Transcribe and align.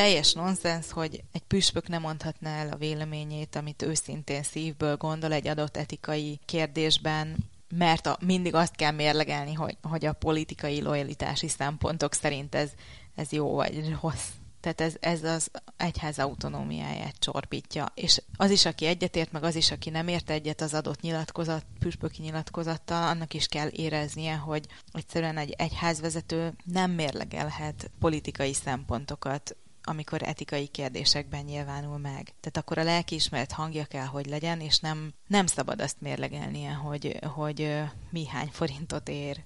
teljes 0.00 0.32
nonsens, 0.32 0.90
hogy 0.92 1.22
egy 1.32 1.42
püspök 1.42 1.88
nem 1.88 2.00
mondhatná 2.00 2.58
el 2.58 2.68
a 2.68 2.76
véleményét, 2.76 3.56
amit 3.56 3.82
őszintén 3.82 4.42
szívből 4.42 4.96
gondol 4.96 5.32
egy 5.32 5.48
adott 5.48 5.76
etikai 5.76 6.40
kérdésben, 6.44 7.36
mert 7.68 8.06
a, 8.06 8.18
mindig 8.20 8.54
azt 8.54 8.76
kell 8.76 8.90
mérlegelni, 8.92 9.52
hogy, 9.52 9.76
hogy 9.82 10.06
a 10.06 10.12
politikai 10.12 10.82
lojalitási 10.82 11.48
szempontok 11.48 12.14
szerint 12.14 12.54
ez, 12.54 12.70
ez 13.14 13.32
jó 13.32 13.54
vagy 13.54 13.96
rossz. 14.00 14.28
Tehát 14.60 14.80
ez, 14.80 14.94
ez 15.00 15.24
az 15.24 15.50
egyház 15.76 16.18
autonómiáját 16.18 17.18
csorbítja. 17.18 17.92
És 17.94 18.22
az 18.36 18.50
is, 18.50 18.64
aki 18.64 18.86
egyetért, 18.86 19.32
meg 19.32 19.42
az 19.42 19.54
is, 19.54 19.70
aki 19.70 19.90
nem 19.90 20.08
ért 20.08 20.30
egyet 20.30 20.60
az 20.60 20.74
adott 20.74 21.00
nyilatkozat, 21.00 21.64
püspöki 21.78 22.22
nyilatkozattal, 22.22 23.02
annak 23.02 23.34
is 23.34 23.46
kell 23.46 23.68
éreznie, 23.72 24.36
hogy 24.36 24.66
egyszerűen 24.92 25.36
egy 25.36 25.54
egyházvezető 25.58 26.52
nem 26.64 26.90
mérlegelhet 26.90 27.90
politikai 27.98 28.52
szempontokat 28.52 29.56
amikor 29.82 30.22
etikai 30.22 30.66
kérdésekben 30.66 31.44
nyilvánul 31.44 31.98
meg. 31.98 32.22
Tehát 32.22 32.56
akkor 32.56 32.78
a 32.78 32.82
lelkiismeret 32.82 33.52
hangja 33.52 33.84
kell, 33.84 34.06
hogy 34.06 34.26
legyen, 34.26 34.60
és 34.60 34.78
nem, 34.78 35.12
nem 35.26 35.46
szabad 35.46 35.80
azt 35.80 36.00
mérlegelnie, 36.00 36.72
hogy, 36.72 37.18
hogy 37.22 37.82
mi 38.10 38.26
hány 38.26 38.48
forintot 38.52 39.08
ér. 39.08 39.44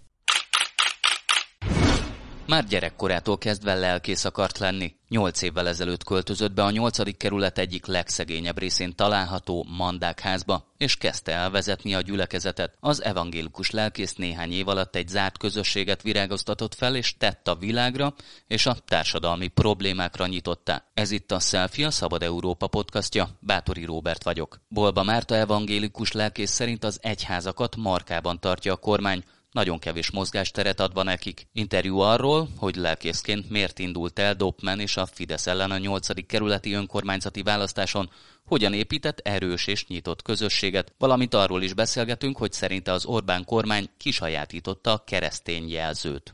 Már 2.46 2.66
gyerekkorától 2.66 3.38
kezdve 3.38 3.74
lelkész 3.74 4.24
akart 4.24 4.58
lenni. 4.58 4.94
Nyolc 5.08 5.42
évvel 5.42 5.68
ezelőtt 5.68 6.04
költözött 6.04 6.52
be 6.52 6.62
a 6.62 6.70
nyolcadik 6.70 7.16
kerület 7.16 7.58
egyik 7.58 7.86
legszegényebb 7.86 8.58
részén 8.58 8.94
található 8.94 9.66
Mandákházba, 9.68 10.72
és 10.76 10.96
kezdte 10.96 11.32
elvezetni 11.32 11.94
a 11.94 12.00
gyülekezetet. 12.00 12.76
Az 12.80 13.02
evangélikus 13.02 13.70
lelkész 13.70 14.14
néhány 14.14 14.52
év 14.52 14.68
alatt 14.68 14.96
egy 14.96 15.08
zárt 15.08 15.38
közösséget 15.38 16.02
virágoztatott 16.02 16.74
fel, 16.74 16.96
és 16.96 17.16
tett 17.16 17.48
a 17.48 17.54
világra, 17.54 18.14
és 18.46 18.66
a 18.66 18.76
társadalmi 18.86 19.48
problémákra 19.48 20.26
nyitotta. 20.26 20.90
Ez 20.94 21.10
itt 21.10 21.32
a 21.32 21.38
Selfie, 21.38 21.86
a 21.86 21.90
Szabad 21.90 22.22
Európa 22.22 22.66
podcastja. 22.66 23.28
Bátori 23.40 23.84
Róbert 23.84 24.22
vagyok. 24.22 24.60
Bolba 24.68 25.02
Márta 25.02 25.34
evangélikus 25.34 26.12
lelkész 26.12 26.50
szerint 26.50 26.84
az 26.84 26.98
egyházakat 27.02 27.76
markában 27.76 28.40
tartja 28.40 28.72
a 28.72 28.76
kormány, 28.76 29.24
nagyon 29.54 29.78
kevés 29.78 30.10
mozgásteret 30.10 30.80
adva 30.80 31.02
nekik. 31.02 31.46
Interjú 31.52 31.98
arról, 31.98 32.48
hogy 32.56 32.76
lelkészként 32.76 33.50
miért 33.50 33.78
indult 33.78 34.18
el 34.18 34.34
Doppman 34.34 34.80
és 34.80 34.96
a 34.96 35.06
Fidesz 35.06 35.46
ellen 35.46 35.70
a 35.70 35.78
8. 35.78 36.26
kerületi 36.26 36.72
önkormányzati 36.72 37.42
választáson, 37.42 38.10
hogyan 38.44 38.72
épített 38.72 39.18
erős 39.18 39.66
és 39.66 39.86
nyitott 39.86 40.22
közösséget, 40.22 40.92
valamint 40.98 41.34
arról 41.34 41.62
is 41.62 41.72
beszélgetünk, 41.72 42.36
hogy 42.36 42.52
szerinte 42.52 42.92
az 42.92 43.04
Orbán 43.04 43.44
kormány 43.44 43.88
kisajátította 43.96 44.92
a 44.92 45.04
keresztény 45.04 45.70
jelzőt 45.70 46.32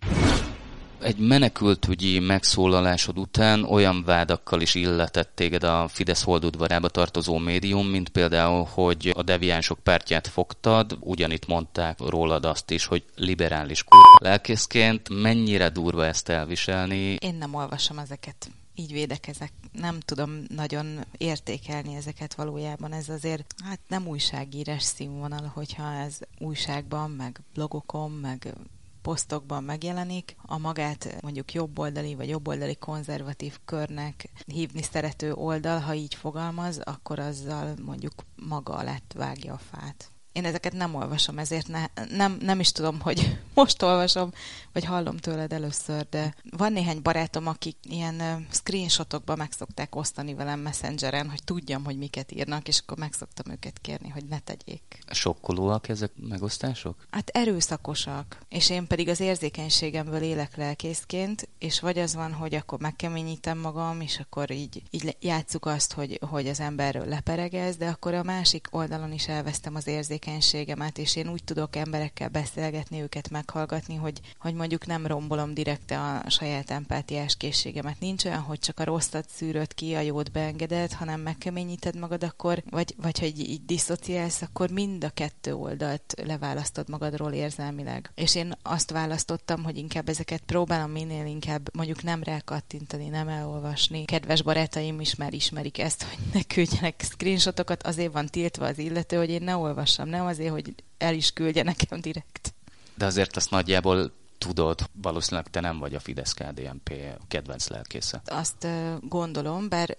egy 1.03 1.19
menekültügyi 1.19 2.19
megszólalásod 2.19 3.19
után 3.19 3.65
olyan 3.65 4.05
vádakkal 4.05 4.61
is 4.61 4.75
illetett 4.75 5.31
téged 5.35 5.63
a 5.63 5.89
Fidesz 5.89 6.23
holdudvarába 6.23 6.89
tartozó 6.89 7.39
médium, 7.39 7.87
mint 7.87 8.09
például, 8.09 8.69
hogy 8.71 9.13
a 9.17 9.23
deviánsok 9.23 9.79
pártját 9.79 10.27
fogtad, 10.27 10.97
ugyanitt 11.01 11.47
mondták 11.47 11.99
rólad 12.01 12.45
azt 12.45 12.71
is, 12.71 12.85
hogy 12.85 13.05
liberális 13.17 13.83
k*** 13.83 13.89
lelkészként. 14.23 15.09
Mennyire 15.23 15.69
durva 15.69 16.07
ezt 16.07 16.29
elviselni? 16.29 17.17
Én 17.21 17.35
nem 17.35 17.55
olvasom 17.55 17.99
ezeket 17.99 18.51
így 18.75 18.93
védekezek. 18.93 19.53
Nem 19.73 20.01
tudom 20.01 20.43
nagyon 20.49 21.05
értékelni 21.19 21.95
ezeket 21.95 22.35
valójában. 22.35 22.93
Ez 22.93 23.09
azért 23.09 23.55
hát 23.65 23.81
nem 23.89 24.07
újságírás 24.07 24.83
színvonal, 24.83 25.51
hogyha 25.55 25.93
ez 25.93 26.19
újságban, 26.39 27.11
meg 27.11 27.41
blogokon, 27.55 28.11
meg 28.11 28.55
posztokban 29.03 29.65
megjelenik, 29.65 30.37
a 30.43 30.59
magát 30.59 31.21
mondjuk 31.23 31.53
jobboldali 31.53 32.15
vagy 32.15 32.29
jobboldali 32.29 32.77
konzervatív 32.77 33.59
körnek 33.65 34.31
hívni 34.47 34.83
szerető 34.83 35.33
oldal, 35.33 35.79
ha 35.79 35.95
így 35.95 36.15
fogalmaz, 36.15 36.79
akkor 36.79 37.19
azzal 37.19 37.75
mondjuk 37.85 38.13
maga 38.49 38.75
alá 38.75 38.97
vágja 39.15 39.53
a 39.53 39.59
fát 39.59 40.13
én 40.33 40.45
ezeket 40.45 40.73
nem 40.73 40.95
olvasom, 40.95 41.39
ezért 41.39 41.69
ne, 41.69 41.85
nem, 42.11 42.39
nem 42.41 42.61
is 42.61 42.73
tudom, 42.73 43.01
hogy 43.01 43.39
most 43.55 43.83
olvasom, 43.83 44.33
vagy 44.73 44.85
hallom 44.85 45.17
tőled 45.17 45.53
először, 45.53 46.07
de 46.11 46.35
van 46.57 46.73
néhány 46.73 47.03
barátom, 47.03 47.47
akik 47.47 47.77
ilyen 47.83 48.47
screenshotokban 48.51 49.37
meg 49.37 49.53
szokták 49.53 49.97
osztani 49.97 50.35
velem 50.35 50.61
messengeren, 50.61 51.31
hogy 51.31 51.45
tudjam, 51.45 51.85
hogy 51.85 51.99
miket 51.99 52.33
írnak, 52.33 52.69
és 52.69 52.79
akkor 52.79 52.99
meg 52.99 53.13
szoktam 53.13 53.53
őket 53.53 53.79
kérni, 53.81 54.09
hogy 54.09 54.25
ne 54.25 54.39
tegyék. 54.39 54.99
Sokkolóak 55.11 55.89
ezek 55.89 56.13
megosztások? 56.29 57.07
Hát 57.11 57.29
erőszakosak, 57.29 58.39
és 58.49 58.71
én 58.71 58.87
pedig 58.87 59.09
az 59.09 59.21
érzékenységemből 59.21 60.23
élek 60.23 60.57
lelkészként, 60.57 61.49
és 61.59 61.81
vagy 61.81 61.99
az 61.99 62.15
van, 62.15 62.33
hogy 62.33 62.55
akkor 62.55 62.79
megkeményítem 62.81 63.59
magam, 63.59 64.01
és 64.01 64.19
akkor 64.19 64.51
így, 64.51 64.83
így 64.91 65.17
játsszuk 65.21 65.67
azt, 65.67 65.93
hogy, 65.93 66.19
hogy 66.31 66.49
az 66.49 66.61
emberről 66.61 67.07
leperegez, 67.07 67.77
de 67.77 67.89
akkor 67.89 68.15
a 68.15 68.23
másik 68.23 68.69
oldalon 68.71 69.13
is 69.13 69.29
elvesztem 69.29 69.75
az 69.75 69.87
érzékenységet, 69.87 70.19
érzékenységemet, 70.27 70.99
és 70.99 71.17
én 71.17 71.29
úgy 71.29 71.45
tudok 71.45 71.77
emberekkel 71.77 72.29
beszélgetni, 72.29 73.01
őket 73.01 73.31
meghallgatni, 73.31 73.95
hogy, 73.95 74.21
hogy 74.39 74.55
mondjuk 74.55 74.87
nem 74.87 75.07
rombolom 75.07 75.55
direkte 75.55 76.01
a 76.01 76.31
saját 76.31 76.71
empátiás 76.71 77.37
készségemet. 77.37 78.01
Nincs 78.01 78.25
olyan, 78.25 78.41
hogy 78.41 78.59
csak 78.59 78.81
a 78.81 78.85
rosszat 78.85 79.29
szűröd 79.29 79.75
ki, 79.75 79.95
a 79.95 80.01
jót 80.01 80.33
beengeded, 80.33 80.93
hanem 80.93 81.21
megkeményíted 81.21 81.99
magad, 81.99 82.25
akkor, 82.25 82.63
vagy, 82.71 82.95
vagy 82.97 83.19
hogy 83.19 83.39
így 83.39 83.65
diszociálsz, 83.65 84.43
akkor 84.43 84.71
mind 84.71 85.05
a 85.05 85.11
kettő 85.11 85.55
oldalt 85.55 86.15
leválasztod 86.25 86.89
magadról 86.89 87.33
érzelmileg. 87.33 88.11
És 88.15 88.35
én 88.35 88.53
azt 88.63 88.91
választottam, 88.91 89.65
hogy 89.65 89.77
inkább 89.77 90.09
ezeket 90.09 90.43
próbálom 90.47 90.91
minél 90.91 91.27
inkább 91.27 91.75
mondjuk 91.77 92.03
nem 92.03 92.23
rákattintani, 92.23 93.09
nem 93.09 93.29
elolvasni. 93.29 94.05
Kedves 94.05 94.43
barátaim 94.43 95.01
is 95.01 95.15
már 95.15 95.33
ismerik 95.33 95.79
ezt, 95.79 96.03
hogy 96.03 96.19
ne 96.33 96.43
küldjenek 96.43 97.03
screenshotokat, 97.03 97.83
azért 97.83 98.13
van 98.13 98.27
tiltva 98.27 98.67
az 98.67 98.79
illető, 98.79 99.17
hogy 99.17 99.31
én 99.31 99.43
ne 99.43 99.57
olvassam 99.57 100.10
nem 100.11 100.27
azért, 100.27 100.51
hogy 100.51 100.75
el 100.99 101.15
is 101.15 101.33
küldje 101.33 101.63
nekem 101.63 102.01
direkt. 102.01 102.55
De 102.95 103.07
azért 103.07 103.37
azt 103.37 103.51
nagyjából 103.51 104.13
tudod, 104.39 104.91
valószínűleg 104.93 105.51
te 105.51 105.61
nem 105.61 105.79
vagy 105.79 105.95
a 105.95 106.01
Fidesz-KDNP 106.01 106.93
kedvenc 107.29 107.69
lelkésze. 107.69 108.23
Azt 108.25 108.67
gondolom, 109.01 109.69
bár 109.69 109.97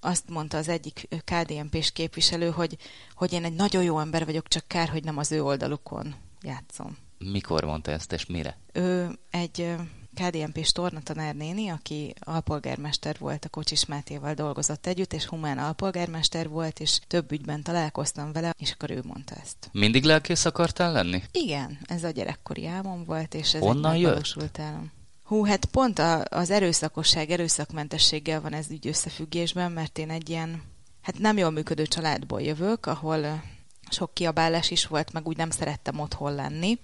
azt 0.00 0.28
mondta 0.28 0.56
az 0.56 0.68
egyik 0.68 1.08
KDNP-s 1.24 1.90
képviselő, 1.92 2.50
hogy, 2.50 2.76
hogy 3.14 3.32
én 3.32 3.44
egy 3.44 3.54
nagyon 3.54 3.82
jó 3.82 3.98
ember 3.98 4.24
vagyok, 4.24 4.48
csak 4.48 4.64
kár, 4.66 4.88
hogy 4.88 5.04
nem 5.04 5.18
az 5.18 5.32
ő 5.32 5.42
oldalukon 5.42 6.14
játszom. 6.42 6.96
Mikor 7.18 7.64
mondta 7.64 7.90
ezt, 7.90 8.12
és 8.12 8.26
mire? 8.26 8.58
Ő 8.72 9.18
egy 9.30 9.74
KDNP-s 10.18 10.72
tornatanár 10.72 11.34
néni, 11.34 11.68
aki 11.68 12.14
alpolgármester 12.20 13.16
volt, 13.18 13.44
a 13.44 13.48
Kocsis 13.48 13.86
Mátéval 13.86 14.34
dolgozott 14.34 14.86
együtt, 14.86 15.12
és 15.12 15.24
humán 15.26 15.58
alpolgármester 15.58 16.48
volt, 16.48 16.80
és 16.80 16.98
több 17.06 17.32
ügyben 17.32 17.62
találkoztam 17.62 18.32
vele, 18.32 18.54
és 18.58 18.72
akkor 18.72 18.90
ő 18.90 19.02
mondta 19.06 19.34
ezt. 19.42 19.56
Mindig 19.72 20.04
lelkész 20.04 20.44
akartál 20.44 20.92
lenni? 20.92 21.22
Igen, 21.32 21.78
ez 21.86 22.04
a 22.04 22.10
gyerekkori 22.10 22.66
álmom 22.66 23.04
volt, 23.04 23.34
és 23.34 23.54
ez 23.54 23.60
Honnan 23.60 23.92
egy 23.92 24.02
megvalósult 24.02 24.58
álom. 24.58 24.92
Hú, 25.22 25.44
hát 25.44 25.64
pont 25.64 25.98
a, 25.98 26.24
az 26.28 26.50
erőszakosság, 26.50 27.30
erőszakmentességgel 27.30 28.40
van 28.40 28.52
ez 28.52 28.70
ügy 28.70 28.86
összefüggésben, 28.86 29.72
mert 29.72 29.98
én 29.98 30.10
egy 30.10 30.28
ilyen, 30.28 30.62
hát 31.02 31.18
nem 31.18 31.36
jól 31.36 31.50
működő 31.50 31.86
családból 31.86 32.40
jövök, 32.40 32.86
ahol 32.86 33.42
sok 33.90 34.14
kiabálás 34.14 34.70
is 34.70 34.86
volt, 34.86 35.12
meg 35.12 35.26
úgy 35.28 35.36
nem 35.36 35.50
szerettem 35.50 36.00
otthon 36.00 36.34
lenni, 36.34 36.78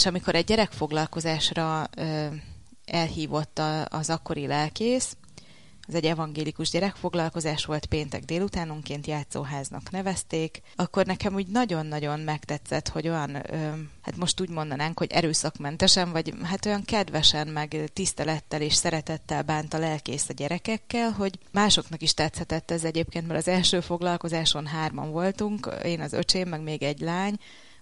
és 0.00 0.06
amikor 0.06 0.34
egy 0.34 0.44
gyerekfoglalkozásra 0.44 1.88
ö, 1.96 2.26
elhívott 2.84 3.58
a, 3.58 3.84
az 3.84 4.10
akkori 4.10 4.46
lelkész, 4.46 5.16
az 5.88 5.94
egy 5.94 6.04
evangélikus 6.04 6.70
gyerekfoglalkozás 6.70 7.64
volt 7.64 7.86
péntek 7.86 8.24
délutánonként 8.24 9.06
játszóháznak 9.06 9.90
nevezték, 9.90 10.62
akkor 10.76 11.06
nekem 11.06 11.34
úgy 11.34 11.46
nagyon-nagyon 11.46 12.20
megtetszett, 12.20 12.88
hogy 12.88 13.08
olyan, 13.08 13.30
hát 14.02 14.16
most 14.16 14.40
úgy 14.40 14.50
mondanánk, 14.50 14.98
hogy 14.98 15.10
erőszakmentesen, 15.12 16.12
vagy 16.12 16.34
hát 16.42 16.66
olyan 16.66 16.84
kedvesen, 16.84 17.48
meg 17.48 17.90
tisztelettel 17.92 18.60
és 18.60 18.74
szeretettel 18.74 19.42
bánt 19.42 19.74
a 19.74 19.78
lelkész 19.78 20.28
a 20.28 20.32
gyerekekkel, 20.32 21.10
hogy 21.10 21.38
másoknak 21.52 22.02
is 22.02 22.14
tetszett 22.14 22.70
ez 22.70 22.84
egyébként, 22.84 23.26
mert 23.26 23.40
az 23.40 23.48
első 23.48 23.80
foglalkozáson 23.80 24.66
hárman 24.66 25.10
voltunk, 25.10 25.74
én 25.84 26.00
az 26.00 26.12
öcsém, 26.12 26.48
meg 26.48 26.62
még 26.62 26.82
egy 26.82 27.00
lány, 27.00 27.38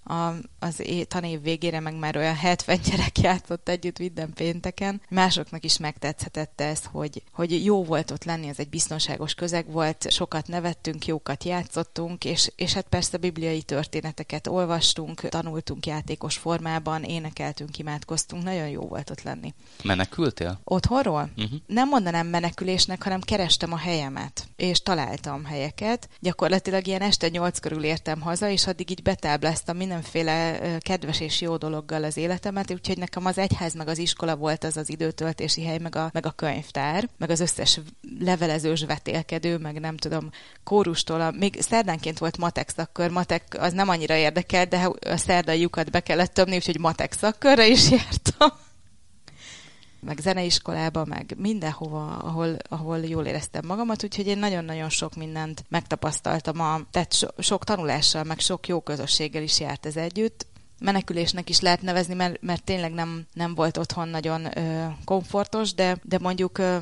a, 0.08 0.34
az 0.58 0.80
é, 0.80 1.04
tanév 1.04 1.42
végére 1.42 1.80
meg 1.80 1.94
már 1.98 2.16
olyan 2.16 2.34
70 2.34 2.80
gyerek 2.84 3.18
játszott 3.18 3.68
együtt 3.68 3.98
minden 3.98 4.32
pénteken. 4.32 5.00
Másoknak 5.08 5.64
is 5.64 5.78
megtetszhetett 5.78 6.60
ez, 6.60 6.84
hogy, 6.84 7.22
hogy 7.32 7.64
jó 7.64 7.84
volt 7.84 8.10
ott 8.10 8.24
lenni, 8.24 8.48
ez 8.48 8.58
egy 8.58 8.68
biztonságos 8.68 9.34
közeg 9.34 9.70
volt, 9.70 10.10
sokat 10.10 10.46
nevettünk, 10.46 11.06
jókat 11.06 11.44
játszottunk, 11.44 12.24
és, 12.24 12.52
és 12.56 12.72
hát 12.72 12.86
persze 12.88 13.16
bibliai 13.16 13.62
történeteket 13.62 14.46
olvastunk, 14.46 15.20
tanultunk 15.20 15.86
játékos 15.86 16.36
formában, 16.36 17.02
énekeltünk, 17.02 17.78
imádkoztunk, 17.78 18.42
nagyon 18.42 18.68
jó 18.68 18.82
volt 18.82 19.10
ott 19.10 19.22
lenni. 19.22 19.54
Menekültél? 19.82 20.60
Otthonról? 20.64 21.30
Uh-huh. 21.36 21.60
Nem 21.66 21.88
mondanám 21.88 22.26
menekülésnek, 22.26 23.02
hanem 23.02 23.20
kerestem 23.20 23.72
a 23.72 23.76
helyemet, 23.76 24.48
és 24.56 24.82
találtam 24.82 25.44
helyeket. 25.44 26.08
Gyakorlatilag 26.20 26.86
ilyen 26.86 27.02
este 27.02 27.28
nyolc 27.28 27.58
körül 27.58 27.84
értem 27.84 28.20
haza, 28.20 28.48
és 28.48 28.66
addig 28.66 28.90
így 28.90 29.02
betábláztam 29.02 29.76
minden 29.76 29.97
mindenféle 29.98 30.78
kedves 30.78 31.20
és 31.20 31.40
jó 31.40 31.56
dologgal 31.56 32.04
az 32.04 32.16
életemet, 32.16 32.72
úgyhogy 32.72 32.98
nekem 32.98 33.26
az 33.26 33.38
egyház 33.38 33.74
meg 33.74 33.88
az 33.88 33.98
iskola 33.98 34.36
volt 34.36 34.64
az 34.64 34.76
az 34.76 34.90
időtöltési 34.90 35.64
hely, 35.64 35.78
meg 35.78 35.96
a, 35.96 36.10
meg 36.12 36.26
a 36.26 36.30
könyvtár, 36.30 37.08
meg 37.16 37.30
az 37.30 37.40
összes 37.40 37.80
levelezős 38.18 38.84
vetélkedő, 38.84 39.56
meg 39.56 39.80
nem 39.80 39.96
tudom, 39.96 40.30
kórustól, 40.64 41.20
a, 41.20 41.30
még 41.30 41.60
szerdánként 41.60 42.18
volt 42.18 42.38
matek 42.38 42.68
szakkör, 42.68 43.10
matek 43.10 43.56
az 43.58 43.72
nem 43.72 43.88
annyira 43.88 44.14
érdekel, 44.14 44.64
de 44.64 44.90
a 45.00 45.16
szerdai 45.16 45.60
lyukat 45.60 45.90
be 45.90 46.00
kellett 46.00 46.34
tömni, 46.34 46.54
úgyhogy 46.54 46.78
matek 46.78 47.12
szakkörre 47.12 47.66
is 47.66 47.90
jártam 47.98 48.48
meg 50.00 50.18
zeneiskolába, 50.18 51.04
meg 51.04 51.34
mindenhova, 51.36 52.16
ahol, 52.16 52.56
ahol 52.68 52.98
jól 52.98 53.24
éreztem 53.24 53.66
magamat, 53.66 54.04
úgyhogy 54.04 54.26
én 54.26 54.38
nagyon-nagyon 54.38 54.88
sok 54.88 55.14
mindent 55.14 55.64
megtapasztaltam, 55.68 56.60
a, 56.60 56.80
tehát 56.90 57.12
so, 57.12 57.26
sok 57.38 57.64
tanulással, 57.64 58.24
meg 58.24 58.38
sok 58.38 58.68
jó 58.68 58.80
közösséggel 58.80 59.42
is 59.42 59.60
járt 59.60 59.86
ez 59.86 59.96
együtt. 59.96 60.46
Menekülésnek 60.80 61.48
is 61.48 61.60
lehet 61.60 61.82
nevezni, 61.82 62.14
mert, 62.14 62.42
mert 62.42 62.64
tényleg 62.64 62.92
nem, 62.92 63.26
nem 63.32 63.54
volt 63.54 63.76
otthon 63.76 64.08
nagyon 64.08 64.58
ö, 64.58 64.86
komfortos, 65.04 65.74
de, 65.74 65.98
de 66.02 66.18
mondjuk 66.18 66.58
ö, 66.58 66.76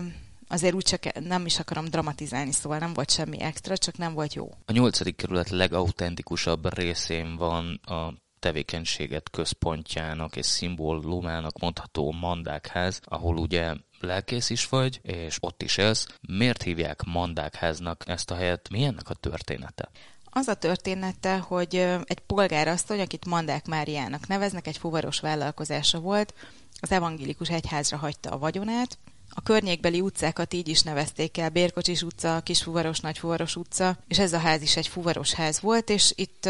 azért 0.49 0.75
úgy 0.75 0.85
csak 0.85 1.21
nem 1.21 1.47
is 1.47 1.59
akarom 1.59 1.85
dramatizálni, 1.85 2.53
szóval 2.53 2.79
nem 2.79 2.93
volt 2.93 3.11
semmi 3.11 3.41
extra, 3.41 3.77
csak 3.77 3.97
nem 3.97 4.15
volt 4.15 4.35
jó. 4.35 4.51
A 4.65 4.73
nyolcadik 4.73 5.17
kerület 5.17 5.51
legautentikusabb 5.51 6.75
részén 6.75 7.37
van 7.37 7.81
a 7.85 8.13
tevékenységet 8.47 9.31
központjának 9.31 10.37
és 10.37 10.47
szimbólumának 10.47 11.59
mondható 11.59 12.13
Mandákház, 12.13 13.01
ahol 13.05 13.37
ugye 13.37 13.75
lelkész 14.01 14.51
is 14.51 14.69
vagy, 14.69 15.01
és 15.03 15.37
ott 15.41 15.63
is 15.63 15.77
élsz. 15.77 16.07
Miért 16.29 16.63
hívják 16.63 17.03
Mandákháznak 17.03 18.05
ezt 18.07 18.31
a 18.31 18.35
helyet? 18.35 18.69
Mi 18.69 18.85
ennek 18.85 19.11
a 19.11 19.15
története? 19.15 19.89
Az 20.25 20.49
a 20.49 20.55
története, 20.55 21.39
hogy 21.39 21.75
egy 22.05 22.19
polgárasszony, 22.27 23.01
akit 23.01 23.27
Mandák 23.27 23.67
Máriának 23.67 24.27
neveznek, 24.27 24.67
egy 24.67 24.77
fuvaros 24.77 25.21
vállalkozása 25.21 25.99
volt, 26.01 26.35
az 26.81 26.93
evangélikus 26.93 27.51
egyházra 27.51 27.97
hagyta 27.97 28.31
a 28.31 28.39
vagyonát, 28.39 28.99
a 29.31 29.43
környékbeli 29.43 30.01
utcákat 30.01 30.55
így 30.55 30.69
is 30.69 30.83
nevezték 30.83 31.39
el, 31.39 31.49
Bérkocsis 31.51 32.03
utca, 32.03 32.41
Kisfuvaros, 32.41 33.01
Nagyfuvaros 33.01 33.57
utca, 33.57 33.97
és 34.09 34.19
ez 34.19 34.33
a 34.33 34.39
ház 34.39 34.63
is 34.63 34.77
egy 34.77 34.89
fuvaros 34.89 35.33
ház 35.33 35.61
volt, 35.61 35.91
és 35.91 36.13
itt 36.15 36.49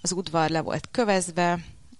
az 0.00 0.12
udvar 0.12 0.50
le 0.50 0.60
volt 0.60 0.88
kövezve, 0.90 1.58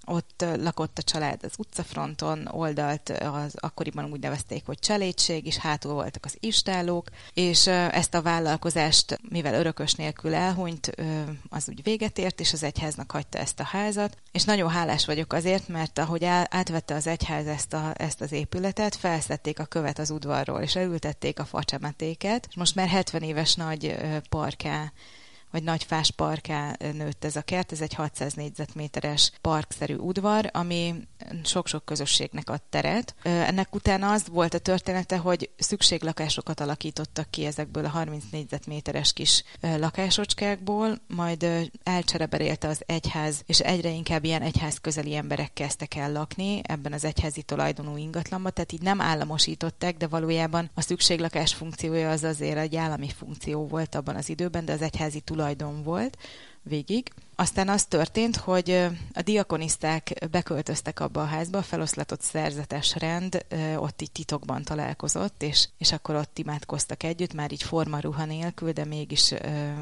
ott 0.09 0.45
lakott 0.57 0.99
a 0.99 1.03
család 1.03 1.45
az 1.45 1.53
utcafronton, 1.59 2.49
oldalt 2.51 3.09
az 3.09 3.55
akkoriban 3.57 4.13
úgy 4.13 4.21
nevezték, 4.21 4.67
hogy 4.67 4.79
cselédség, 4.79 5.47
és 5.47 5.57
hátul 5.57 5.93
voltak 5.93 6.25
az 6.25 6.37
istálók, 6.41 7.09
és 7.35 7.67
ezt 7.67 8.15
a 8.15 8.23
vállalkozást, 8.23 9.21
mivel 9.29 9.55
örökös 9.55 9.95
nélkül 9.95 10.35
elhunyt, 10.35 10.95
az 11.49 11.69
úgy 11.69 11.83
véget 11.83 12.19
ért, 12.19 12.41
és 12.41 12.53
az 12.53 12.63
egyháznak 12.63 13.11
hagyta 13.11 13.39
ezt 13.39 13.61
a 13.61 13.65
házat, 13.65 14.17
és 14.33 14.45
nagyon 14.45 14.71
hálás 14.71 15.07
vagyok 15.07 15.33
azért, 15.33 15.69
mert 15.69 15.99
ahogy 15.99 16.25
átvette 16.25 16.95
az 16.95 17.07
egyház 17.07 17.47
ezt, 17.47 17.73
a, 17.73 17.93
ezt 17.97 18.21
az 18.21 18.33
épületet, 18.33 18.97
felszették 18.97 19.59
a 19.59 19.65
követ 19.65 19.99
az 19.99 20.11
udvarról, 20.11 20.61
és 20.61 20.77
elültették 20.77 21.39
a 21.39 21.45
facsemetéket, 21.45 22.47
és 22.49 22.57
most 22.57 22.75
már 22.75 22.89
70 22.89 23.23
éves 23.23 23.55
nagy 23.55 23.97
parká 24.29 24.93
vagy 25.51 25.63
nagy 25.63 25.85
fás 25.85 26.11
parká 26.11 26.77
nőtt 26.93 27.25
ez 27.25 27.37
a 27.37 27.43
kert. 27.43 27.73
Ez 27.73 27.81
egy 27.81 27.95
600 27.95 28.33
négyzetméteres 28.33 29.33
parkszerű 29.41 29.95
udvar, 29.95 30.51
ami 30.53 30.95
sok-sok 31.45 31.85
közösségnek 31.85 32.51
ad 32.51 32.63
teret. 32.71 33.15
Ennek 33.23 33.75
utána 33.75 34.13
az 34.13 34.29
volt 34.29 34.55
a 34.55 34.59
története, 34.59 35.17
hogy 35.17 35.51
szükséglakásokat 35.57 36.61
alakítottak 36.61 37.31
ki 37.31 37.45
ezekből 37.45 37.85
a 37.85 37.89
30 37.89 38.25
négyzetméteres 38.31 39.13
kis 39.13 39.45
lakásocskákból, 39.61 40.99
majd 41.07 41.71
elcsereberélte 41.83 42.69
az 42.69 42.83
egyház, 42.87 43.43
és 43.47 43.61
egyre 43.61 43.91
inkább 43.91 44.25
ilyen 44.25 44.43
egyház 44.43 44.79
közeli 44.79 45.17
emberek 45.17 45.53
kezdtek 45.53 45.95
el 45.95 46.13
lakni 46.13 46.61
ebben 46.63 46.93
az 46.93 47.05
egyházi 47.05 47.43
tulajdonú 47.43 47.97
ingatlanban, 47.97 48.53
tehát 48.53 48.73
így 48.73 48.83
nem 48.83 49.01
államosították, 49.01 49.97
de 49.97 50.07
valójában 50.07 50.71
a 50.75 50.81
szükséglakás 50.81 51.55
funkciója 51.55 52.11
az 52.11 52.25
azért 52.25 52.59
egy 52.59 52.77
állami 52.77 53.09
funkció 53.09 53.67
volt 53.67 53.95
abban 53.95 54.17
az 54.17 54.29
időben, 54.29 54.65
de 54.65 54.73
az 54.73 54.83
egyházi 54.83 55.21
tulajdon 55.21 55.37
volt 55.83 56.17
végig. 56.69 57.13
Aztán 57.35 57.69
az 57.69 57.85
történt, 57.85 58.37
hogy 58.37 58.71
a 59.13 59.23
diakoniszták 59.23 60.13
beköltöztek 60.31 61.01
abba 61.01 61.23
a 61.23 61.25
házba, 61.25 61.59
a 61.59 61.63
feloszlatott 61.63 62.21
szerzetes 62.21 62.95
rend 62.97 63.47
ott 63.77 64.03
így 64.03 64.13
titokban 64.13 64.63
találkozott, 64.63 65.43
és, 65.43 65.69
és 65.79 65.93
akkor 65.93 66.15
ott 66.15 66.39
imádkoztak 66.39 67.03
együtt, 67.03 67.35
már 67.35 67.53
így 67.53 67.63
formaruha 67.63 68.25
nélkül, 68.25 68.73
de 68.73 68.85
mégis 68.85 69.35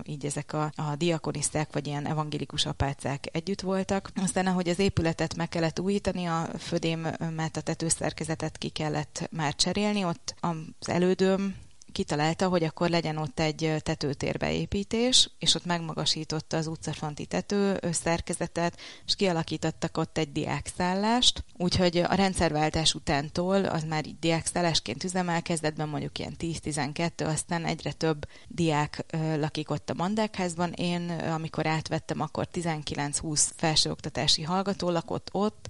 így 0.05 0.27
ezek 0.27 0.53
a, 0.53 0.73
a 0.77 0.97
diakoniszták, 0.97 1.73
vagy 1.73 1.87
ilyen 1.87 2.07
evangélikus 2.07 2.67
apácák 2.67 3.29
együtt 3.33 3.61
voltak. 3.61 4.11
Aztán, 4.15 4.47
ahogy 4.47 4.69
az 4.69 4.79
épületet 4.79 5.37
meg 5.37 5.49
kellett 5.49 5.81
újítani, 5.81 6.25
a 6.25 6.49
födémet, 6.59 7.57
a 7.57 7.61
tetőszerkezetet 7.61 8.59
ki 8.59 8.69
kellett 8.69 9.29
már 9.31 9.55
cserélni, 9.55 10.05
ott 10.05 10.35
az 10.41 10.89
elődöm 10.89 11.55
kitalálta, 11.97 12.49
hogy 12.49 12.65
akkor 12.65 12.89
legyen 12.89 13.17
ott 13.17 13.41
egy 13.41 13.75
tetőtérbeépítés, 13.79 15.31
és 15.39 15.55
ott 15.55 15.65
megmagasította 15.65 16.57
az 16.57 16.67
utcafonti 16.67 17.27
tető 17.27 17.81
szerkezetet, 17.93 18.81
és 19.07 19.17
kialakítottak 19.17 19.97
ott 19.97 20.19
egy 20.19 20.33
diákszállást, 20.33 21.45
úgyhogy 21.57 21.97
a 21.97 22.15
rendszerváltás 22.15 22.95
utántól 22.95 23.65
az 23.65 23.85
már 23.85 24.07
így 24.07 24.19
diákszállásként 24.19 25.05
üzemel, 25.05 25.43
kezdetben 25.43 25.89
mondjuk 25.89 26.19
ilyen 26.19 26.37
10-12, 26.39 27.27
aztán 27.27 27.65
egyre 27.65 27.93
több 27.93 28.29
diák 28.49 29.05
lakik 29.37 29.71
ott 29.71 29.91
a 29.91 29.95
Mandákházban. 29.95 30.73
Én, 30.73 31.11
amikor 31.11 31.67
átvettem, 31.67 32.21
akkor 32.21 32.49
19-20 32.53 33.47
felsőoktatási 33.57 34.43
hallgató 34.43 34.91
lakott 34.91 35.29
ott, 35.33 35.69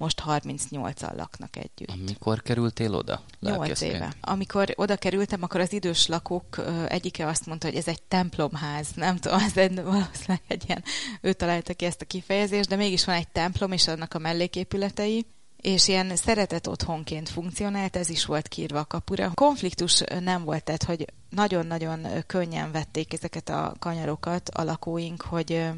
most 0.00 0.22
38-al 0.26 1.16
laknak 1.16 1.56
együtt. 1.56 2.04
Mikor 2.06 2.42
kerültél 2.42 2.94
oda? 2.94 3.22
8 3.40 3.80
éve. 3.80 4.12
Amikor 4.20 4.72
oda 4.76 4.96
kerültem, 4.96 5.42
akkor 5.42 5.60
az 5.60 5.72
idős 5.72 6.06
lakók 6.06 6.60
egyike 6.88 7.26
azt 7.26 7.46
mondta, 7.46 7.66
hogy 7.66 7.76
ez 7.76 7.88
egy 7.88 8.02
templomház. 8.02 8.88
Nem 8.94 9.16
tudom, 9.16 9.38
ez 9.38 9.56
egy, 9.56 9.74
valószínűleg 9.74 10.40
egy 10.46 10.62
ilyen, 10.66 10.84
ő 11.20 11.32
találta 11.32 11.74
ki 11.74 11.84
ezt 11.84 12.00
a 12.00 12.04
kifejezést, 12.04 12.68
de 12.68 12.76
mégis 12.76 13.04
van 13.04 13.14
egy 13.14 13.28
templom, 13.28 13.72
és 13.72 13.88
annak 13.88 14.14
a 14.14 14.18
melléképületei 14.18 15.26
és 15.60 15.88
ilyen 15.88 16.16
szeretet 16.16 16.66
otthonként 16.66 17.28
funkcionált, 17.28 17.96
ez 17.96 18.08
is 18.08 18.24
volt 18.24 18.48
kírva 18.48 18.78
a 18.78 18.84
kapura. 18.84 19.30
Konfliktus 19.34 20.02
nem 20.20 20.44
volt, 20.44 20.64
tehát 20.64 20.82
hogy 20.82 21.06
nagyon-nagyon 21.30 22.06
könnyen 22.26 22.72
vették 22.72 23.12
ezeket 23.12 23.48
a 23.48 23.74
kanyarokat 23.78 24.48
a 24.48 24.62
lakóink, 24.62 25.22
hogy 25.22 25.70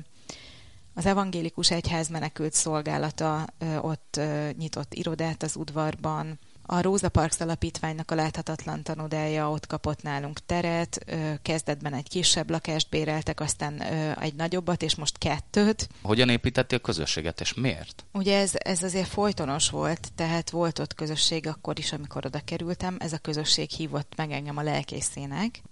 az 0.94 1.06
evangélikus 1.06 1.71
egyház 1.71 2.09
menekült 2.09 2.53
szolgálata 2.53 3.47
ott 3.81 4.21
nyitott 4.56 4.94
irodát 4.94 5.43
az 5.43 5.56
udvarban, 5.56 6.39
a 6.67 6.81
Róza 6.81 7.08
Parks 7.08 7.41
alapítványnak 7.41 8.11
a 8.11 8.15
láthatatlan 8.15 8.82
tanodája 8.82 9.51
ott 9.51 9.67
kapott 9.67 10.03
nálunk 10.03 10.39
teret, 10.46 11.05
kezdetben 11.43 11.94
egy 11.94 12.08
kisebb 12.08 12.51
lakást 12.51 12.89
béreltek, 12.89 13.41
aztán 13.41 13.82
egy 14.20 14.34
nagyobbat, 14.34 14.82
és 14.82 14.94
most 14.94 15.19
kettőt. 15.19 15.89
Hogyan 16.03 16.29
építettél 16.29 16.79
közösséget, 16.79 17.41
és 17.41 17.55
miért? 17.55 18.05
Ugye 18.13 18.39
ez, 18.39 18.53
ez 18.55 18.82
azért 18.82 19.08
folytonos 19.08 19.70
volt, 19.70 20.13
tehát 20.15 20.51
volt 20.51 20.79
ott 20.79 20.94
közösség 20.94 21.46
akkor 21.46 21.79
is, 21.79 21.93
amikor 21.93 22.27
oda 22.27 22.41
kerültem. 22.44 22.96
Ez 22.99 23.13
a 23.13 23.19
közösség 23.19 23.70
hívott 23.70 24.13
meg 24.17 24.31
engem 24.31 24.56
a 24.56 24.63
lelkészének. 24.63 25.63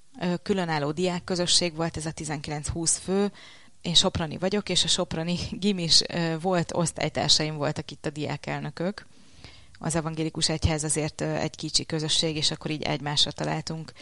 Különálló 0.42 0.90
diák 0.90 1.24
közösség 1.24 1.74
volt, 1.74 1.96
ez 1.96 2.06
a 2.06 2.12
19-20 2.12 2.96
fő, 3.02 3.32
én 3.82 3.94
Soprani 3.94 4.38
vagyok, 4.38 4.68
és 4.68 4.84
a 4.84 4.88
Soprani 4.88 5.36
gimis 5.50 6.02
volt, 6.40 6.74
osztálytársaim 6.74 7.56
voltak 7.56 7.90
itt 7.90 8.06
a 8.06 8.10
diákelnökök. 8.10 9.06
Az 9.78 9.94
evangélikus 9.94 10.48
egyház 10.48 10.84
azért 10.84 11.20
egy 11.20 11.56
kicsi 11.56 11.86
közösség, 11.86 12.36
és 12.36 12.50
akkor 12.50 12.70
így 12.70 12.82
egymásra 12.82 13.30
találtunk 13.30 13.92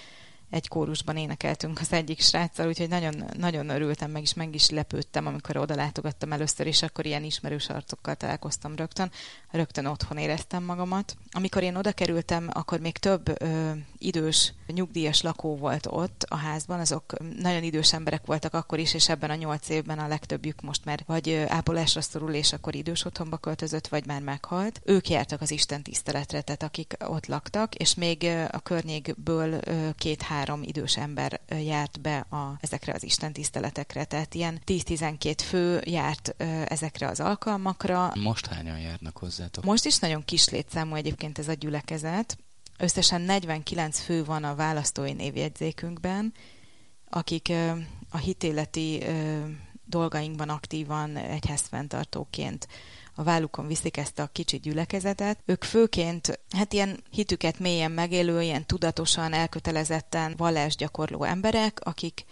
egy 0.50 0.68
kórusban 0.68 1.16
énekeltünk 1.16 1.80
az 1.80 1.92
egyik 1.92 2.20
sráccal, 2.20 2.66
úgyhogy 2.66 2.88
nagyon, 2.88 3.24
nagyon 3.36 3.68
örültem, 3.68 4.10
meg 4.10 4.22
is 4.22 4.34
meg 4.34 4.54
is 4.54 4.70
lepődtem, 4.70 5.26
amikor 5.26 5.56
oda 5.56 5.74
látogattam 5.74 6.32
először, 6.32 6.66
és 6.66 6.82
akkor 6.82 7.06
ilyen 7.06 7.24
ismerős 7.24 7.68
arcokkal 7.68 8.14
találkoztam 8.14 8.76
rögtön. 8.76 9.10
Rögtön 9.50 9.86
otthon 9.86 10.18
éreztem 10.18 10.64
magamat. 10.64 11.16
Amikor 11.30 11.62
én 11.62 11.76
oda 11.76 11.92
kerültem, 11.92 12.50
akkor 12.52 12.80
még 12.80 12.96
több 12.96 13.42
ö, 13.42 13.70
idős, 13.98 14.52
nyugdíjas 14.66 15.22
lakó 15.22 15.56
volt 15.56 15.86
ott 15.90 16.26
a 16.28 16.36
házban, 16.36 16.80
azok 16.80 17.14
nagyon 17.38 17.62
idős 17.62 17.92
emberek 17.92 18.26
voltak 18.26 18.54
akkor 18.54 18.78
is, 18.78 18.94
és 18.94 19.08
ebben 19.08 19.30
a 19.30 19.34
nyolc 19.34 19.68
évben 19.68 19.98
a 19.98 20.08
legtöbbjük 20.08 20.60
most 20.60 20.84
már 20.84 21.02
vagy 21.06 21.44
ápolásra 21.48 22.00
szorul, 22.00 22.32
és 22.34 22.52
akkor 22.52 22.74
idős 22.74 23.04
otthonba 23.04 23.36
költözött, 23.36 23.88
vagy 23.88 24.06
már 24.06 24.20
meghalt. 24.20 24.80
Ők 24.84 25.08
jártak 25.08 25.40
az 25.40 25.50
Isten 25.50 25.82
tiszteletre, 25.82 26.40
tehát 26.40 26.62
akik 26.62 26.96
ott 27.06 27.26
laktak, 27.26 27.74
és 27.74 27.94
még 27.94 28.24
a 28.50 28.58
környékből 28.58 29.60
két-három 29.94 30.37
három 30.38 30.62
idős 30.62 30.96
ember 30.96 31.40
járt 31.48 32.00
be 32.00 32.18
a, 32.18 32.56
ezekre 32.60 32.92
az 32.92 33.02
istentiszteletekre, 33.02 34.04
tehát 34.04 34.34
ilyen 34.34 34.60
10-12 34.66 35.34
fő 35.44 35.82
járt 35.84 36.34
ezekre 36.68 37.08
az 37.08 37.20
alkalmakra. 37.20 38.12
Most 38.14 38.46
hányan 38.46 38.78
járnak 38.78 39.16
hozzátok? 39.16 39.64
Most 39.64 39.84
is 39.84 39.98
nagyon 39.98 40.24
kis 40.24 40.48
létszámú 40.48 40.94
egyébként 40.94 41.38
ez 41.38 41.48
a 41.48 41.52
gyülekezet. 41.52 42.38
Összesen 42.78 43.20
49 43.20 44.00
fő 44.00 44.24
van 44.24 44.44
a 44.44 44.54
választói 44.54 45.12
névjegyzékünkben, 45.12 46.32
akik 47.10 47.52
a 48.10 48.16
hitéleti 48.16 49.04
dolgainkban 49.84 50.48
aktívan 50.48 51.16
egyházfenntartóként 51.16 52.68
a 53.18 53.22
vállukon 53.22 53.66
viszik 53.66 53.96
ezt 53.96 54.18
a 54.18 54.28
kicsi 54.32 54.58
gyülekezetet. 54.58 55.38
Ők 55.44 55.64
főként, 55.64 56.40
hát 56.50 56.72
ilyen 56.72 57.02
hitüket 57.10 57.58
mélyen 57.58 57.90
megélő, 57.90 58.42
ilyen 58.42 58.66
tudatosan, 58.66 59.32
elkötelezetten 59.32 60.34
vallásgyakorló 60.36 61.22
emberek, 61.22 61.80
akik 61.82 62.24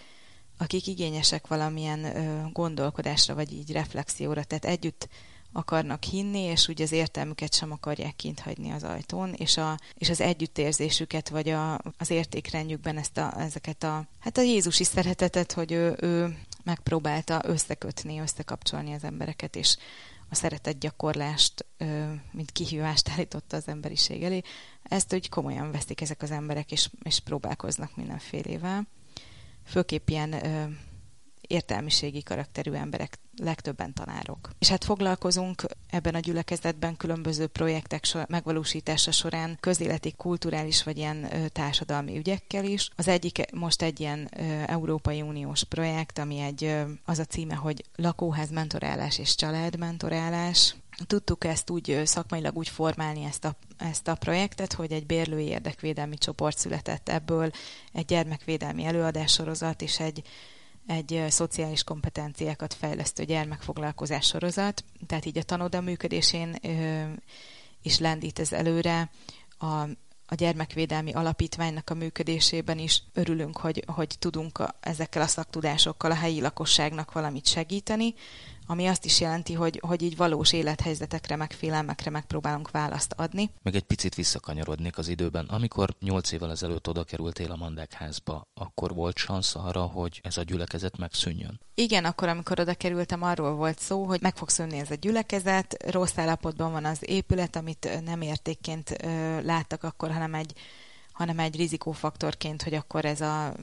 akik 0.58 0.86
igényesek 0.86 1.46
valamilyen 1.46 2.04
ö, 2.04 2.42
gondolkodásra, 2.52 3.34
vagy 3.34 3.52
így 3.52 3.72
reflexióra, 3.72 4.44
tehát 4.44 4.64
együtt 4.64 5.08
akarnak 5.52 6.02
hinni, 6.04 6.40
és 6.40 6.68
úgy 6.68 6.82
az 6.82 6.92
értelmüket 6.92 7.54
sem 7.54 7.72
akarják 7.72 8.16
kint 8.16 8.40
hagyni 8.40 8.70
az 8.70 8.82
ajtón, 8.82 9.32
és, 9.32 9.56
a, 9.56 9.78
és 9.94 10.08
az 10.10 10.20
együttérzésüket, 10.20 11.28
vagy 11.28 11.48
a, 11.48 11.80
az 11.98 12.10
értékrendjükben 12.10 12.98
ezt 12.98 13.18
a, 13.18 13.40
ezeket 13.40 13.82
a, 13.82 14.06
hát 14.20 14.38
a 14.38 14.42
Jézusi 14.42 14.84
szeretetet, 14.84 15.52
hogy 15.52 15.72
ő, 15.72 15.96
ő 16.00 16.38
megpróbálta 16.64 17.40
összekötni, 17.44 18.20
összekapcsolni 18.20 18.92
az 18.92 19.04
embereket, 19.04 19.56
és 19.56 19.76
a 20.28 20.34
szeretet 20.34 20.78
gyakorlást, 20.78 21.66
mint 22.32 22.50
kihívást 22.52 23.08
állította 23.08 23.56
az 23.56 23.68
emberiség 23.68 24.22
elé. 24.22 24.40
Ezt 24.82 25.14
úgy 25.14 25.28
komolyan 25.28 25.70
veszik 25.70 26.00
ezek 26.00 26.22
az 26.22 26.30
emberek, 26.30 26.72
és, 26.72 26.90
és 27.02 27.20
próbálkoznak 27.20 27.96
mindenfélével. 27.96 28.86
Főképp 29.64 30.08
ilyen 30.08 30.34
értelmiségi 31.40 32.22
karakterű 32.22 32.72
emberek, 32.72 33.18
legtöbben 33.42 33.92
tanárok. 33.92 34.50
És 34.58 34.68
hát 34.68 34.84
foglalkozunk 34.84 35.62
ebben 35.90 36.14
a 36.14 36.18
gyülekezetben 36.18 36.96
különböző 36.96 37.46
projektek 37.46 38.04
sor, 38.04 38.26
megvalósítása 38.28 39.10
során 39.10 39.56
közéleti, 39.60 40.12
kulturális 40.16 40.82
vagy 40.82 40.96
ilyen 40.96 41.28
társadalmi 41.52 42.18
ügyekkel 42.18 42.64
is. 42.64 42.90
Az 42.96 43.08
egyik 43.08 43.50
most 43.52 43.82
egy 43.82 44.00
ilyen 44.00 44.28
Európai 44.66 45.22
Uniós 45.22 45.64
projekt, 45.64 46.18
ami 46.18 46.38
egy, 46.38 46.76
az 47.04 47.18
a 47.18 47.24
címe, 47.24 47.54
hogy 47.54 47.84
lakóház 47.96 48.50
mentorálás 48.50 49.18
és 49.18 49.34
családmentorálás. 49.34 50.74
Tudtuk 51.06 51.44
ezt 51.44 51.70
úgy 51.70 52.00
szakmailag 52.04 52.56
úgy 52.56 52.68
formálni 52.68 53.24
ezt 53.24 53.44
a, 53.44 53.56
ezt 53.78 54.08
a 54.08 54.14
projektet, 54.14 54.72
hogy 54.72 54.92
egy 54.92 55.06
bérlői 55.06 55.46
érdekvédelmi 55.46 56.18
csoport 56.18 56.58
született 56.58 57.08
ebből, 57.08 57.50
egy 57.92 58.04
gyermekvédelmi 58.04 58.84
előadássorozat 58.84 59.82
és 59.82 60.00
egy 60.00 60.22
egy 60.86 61.24
szociális 61.28 61.84
kompetenciákat 61.84 62.74
fejlesztő 62.74 63.24
gyermekfoglalkozás 63.24 64.26
sorozat, 64.26 64.84
tehát 65.06 65.24
így 65.24 65.38
a 65.38 65.42
tanoda 65.42 65.80
működésén 65.80 66.58
is 67.82 67.98
lendít 67.98 68.38
ez 68.38 68.52
előre, 68.52 69.10
a, 69.58 69.66
a 70.26 70.34
gyermekvédelmi 70.34 71.12
alapítványnak 71.12 71.90
a 71.90 71.94
működésében 71.94 72.78
is 72.78 73.02
örülünk, 73.12 73.56
hogy, 73.56 73.84
hogy 73.86 74.16
tudunk 74.18 74.58
a, 74.58 74.74
ezekkel 74.80 75.22
a 75.22 75.26
szaktudásokkal 75.26 76.10
a 76.10 76.14
helyi 76.14 76.40
lakosságnak 76.40 77.12
valamit 77.12 77.46
segíteni, 77.46 78.14
ami 78.66 78.86
azt 78.86 79.04
is 79.04 79.20
jelenti, 79.20 79.52
hogy, 79.52 79.80
hogy 79.86 80.02
így 80.02 80.16
valós 80.16 80.52
élethelyzetekre, 80.52 81.36
meg 81.36 81.52
félelmekre 81.52 82.10
megpróbálunk 82.10 82.70
választ 82.70 83.12
adni. 83.16 83.50
Meg 83.62 83.74
egy 83.74 83.82
picit 83.82 84.14
visszakanyarodnék 84.14 84.98
az 84.98 85.08
időben. 85.08 85.46
Amikor 85.46 85.94
nyolc 86.00 86.32
évvel 86.32 86.50
ezelőtt 86.50 86.88
oda 86.88 87.04
kerültél 87.04 87.50
a 87.50 87.56
Mandákházba, 87.56 88.46
akkor 88.54 88.94
volt 88.94 89.18
szansz 89.18 89.54
arra, 89.54 89.82
hogy 89.82 90.20
ez 90.22 90.36
a 90.36 90.42
gyülekezet 90.42 90.98
megszűnjön? 90.98 91.60
Igen, 91.74 92.04
akkor, 92.04 92.28
amikor 92.28 92.60
oda 92.60 92.74
kerültem, 92.74 93.22
arról 93.22 93.54
volt 93.54 93.78
szó, 93.78 94.04
hogy 94.04 94.20
meg 94.20 94.36
fog 94.36 94.48
szűnni 94.48 94.78
ez 94.78 94.90
a 94.90 94.94
gyülekezet, 94.94 95.90
rossz 95.90 96.18
állapotban 96.18 96.72
van 96.72 96.84
az 96.84 96.98
épület, 97.00 97.56
amit 97.56 98.02
nem 98.04 98.20
értékként 98.20 98.96
láttak 99.42 99.82
akkor, 99.84 100.12
hanem 100.12 100.34
egy 100.34 100.54
hanem 101.16 101.38
egy 101.38 101.56
rizikófaktorként, 101.56 102.62
hogy 102.62 102.74
akkor 102.74 103.04
ez 103.04 103.20
a 103.20 103.54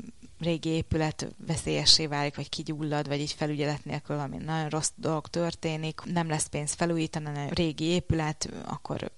régi 0.44 0.70
épület 0.70 1.36
veszélyessé 1.48 2.08
válik, 2.08 2.36
vagy 2.36 2.50
kigyullad, 2.50 3.08
vagy 3.08 3.20
így 3.20 3.32
felügyelet 3.32 3.86
nélkül 3.86 4.16
valami 4.16 4.38
nagyon 4.38 4.70
rossz 4.70 4.92
dolog 4.96 5.28
történik, 5.28 6.02
nem 6.06 6.30
lesz 6.30 6.48
pénz 6.48 6.74
felújítani 6.74 7.26
a 7.28 7.54
régi 7.54 7.86
épület, 7.86 8.50
akkor 8.66 9.12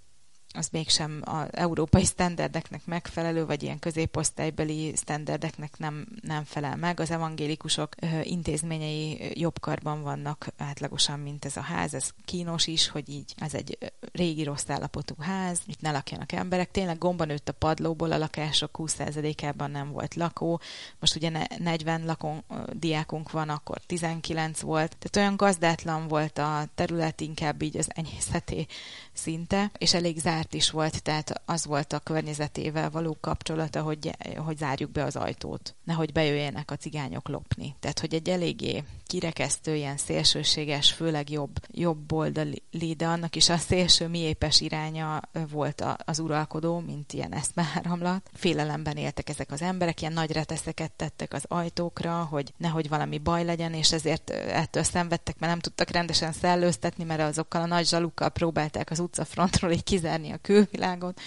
az 0.55 0.69
mégsem 0.71 1.21
az 1.24 1.47
európai 1.51 2.05
sztenderdeknek 2.05 2.85
megfelelő, 2.85 3.45
vagy 3.45 3.63
ilyen 3.63 3.79
középosztálybeli 3.79 4.95
sztenderdeknek 4.95 5.77
nem, 5.77 6.05
nem 6.21 6.43
felel 6.43 6.75
meg. 6.75 7.00
Az 7.00 7.12
evangélikusok 7.12 7.95
intézményei 8.24 9.31
jobb 9.39 9.59
karban 9.59 10.01
vannak 10.01 10.47
átlagosan, 10.57 11.19
mint 11.19 11.45
ez 11.45 11.57
a 11.57 11.62
ház. 11.62 11.93
Ez 11.93 12.09
kínos 12.25 12.67
is, 12.67 12.89
hogy 12.89 13.09
így 13.09 13.33
ez 13.38 13.53
egy 13.53 13.77
régi 14.12 14.43
rossz 14.43 14.69
állapotú 14.69 15.15
ház, 15.19 15.59
itt 15.65 15.81
ne 15.81 15.91
lakjanak 15.91 16.31
emberek. 16.31 16.71
Tényleg 16.71 16.97
gomba 16.97 17.25
nőtt 17.25 17.50
a 17.50 17.53
padlóból, 17.53 18.12
a 18.12 18.17
lakások 18.17 18.77
20%-ában 18.77 19.71
nem 19.71 19.91
volt 19.91 20.15
lakó. 20.15 20.59
Most 21.00 21.15
ugye 21.15 21.47
40 21.57 22.05
lakon, 22.05 22.43
diákunk 22.74 23.31
van, 23.31 23.50
akkor 23.50 23.77
19 23.85 24.59
volt. 24.59 24.97
Tehát 24.97 25.15
olyan 25.15 25.35
gazdátlan 25.35 26.07
volt 26.07 26.38
a 26.38 26.65
terület, 26.75 27.21
inkább 27.21 27.62
így 27.62 27.77
az 27.77 27.89
enyészeté 27.93 28.65
szinte, 29.17 29.72
és 29.77 29.93
elég 29.93 30.19
zárt 30.19 30.53
is 30.53 30.69
volt, 30.69 31.03
tehát 31.03 31.41
az 31.45 31.65
volt 31.65 31.93
a 31.93 32.00
környezetével 32.00 32.89
való 32.89 33.17
kapcsolata, 33.22 33.81
hogy, 33.81 34.12
hogy 34.38 34.57
zárjuk 34.57 34.91
be 34.91 35.03
az 35.03 35.15
ajtót, 35.15 35.75
nehogy 35.84 36.12
bejöjjenek 36.12 36.72
a 36.72 36.75
cigányok 36.75 37.27
lopni. 37.27 37.75
Tehát, 37.79 38.00
hogy 38.00 38.13
egy 38.13 38.29
eléggé 38.29 38.84
kirekesztő, 39.05 39.75
ilyen 39.75 39.98
szélsőséges, 39.98 40.91
főleg 40.91 41.29
jobb, 41.29 41.51
jobb 41.72 42.12
oldali, 42.12 42.63
de 42.98 43.07
annak 43.07 43.36
is 43.36 43.50
a 43.50 43.57
szélső 43.57 44.07
miépes 44.07 44.62
iránya 44.62 45.22
volt 45.51 45.84
az 46.05 46.19
uralkodó, 46.19 46.79
mint 46.79 47.13
ilyen 47.13 47.34
eszmeáramlat. 47.34 48.29
Félelemben 48.34 48.98
éltek 48.98 49.29
ezek 49.29 49.51
az 49.51 49.62
emberek, 49.62 50.01
ilyen 50.01 50.13
nagy 50.13 50.31
reteszeket 50.31 50.91
tettek 50.91 51.34
az 51.34 51.45
ajtókra, 51.48 52.24
hogy 52.24 52.53
nehogy 52.57 52.89
valami 52.89 53.17
baj 53.17 53.43
legyen, 53.43 53.74
és 53.74 53.91
ezért 53.91 54.29
ettől 54.29 54.84
szenvedtek, 54.84 55.39
mert 55.39 55.51
nem 55.51 55.62
tudtak 55.62 55.89
rendesen 55.89 56.31
szellőztetni, 56.31 57.03
mert 57.03 57.22
azokkal 57.22 57.62
a 57.62 57.65
nagy 57.65 57.88
zsalukkal 57.88 58.29
próbálták 58.29 58.91
az 58.91 59.00
utcafrontról 59.05 59.71
így 59.71 59.83
kizárni 59.83 60.31
a 60.31 60.38
külvilágot 60.41 61.19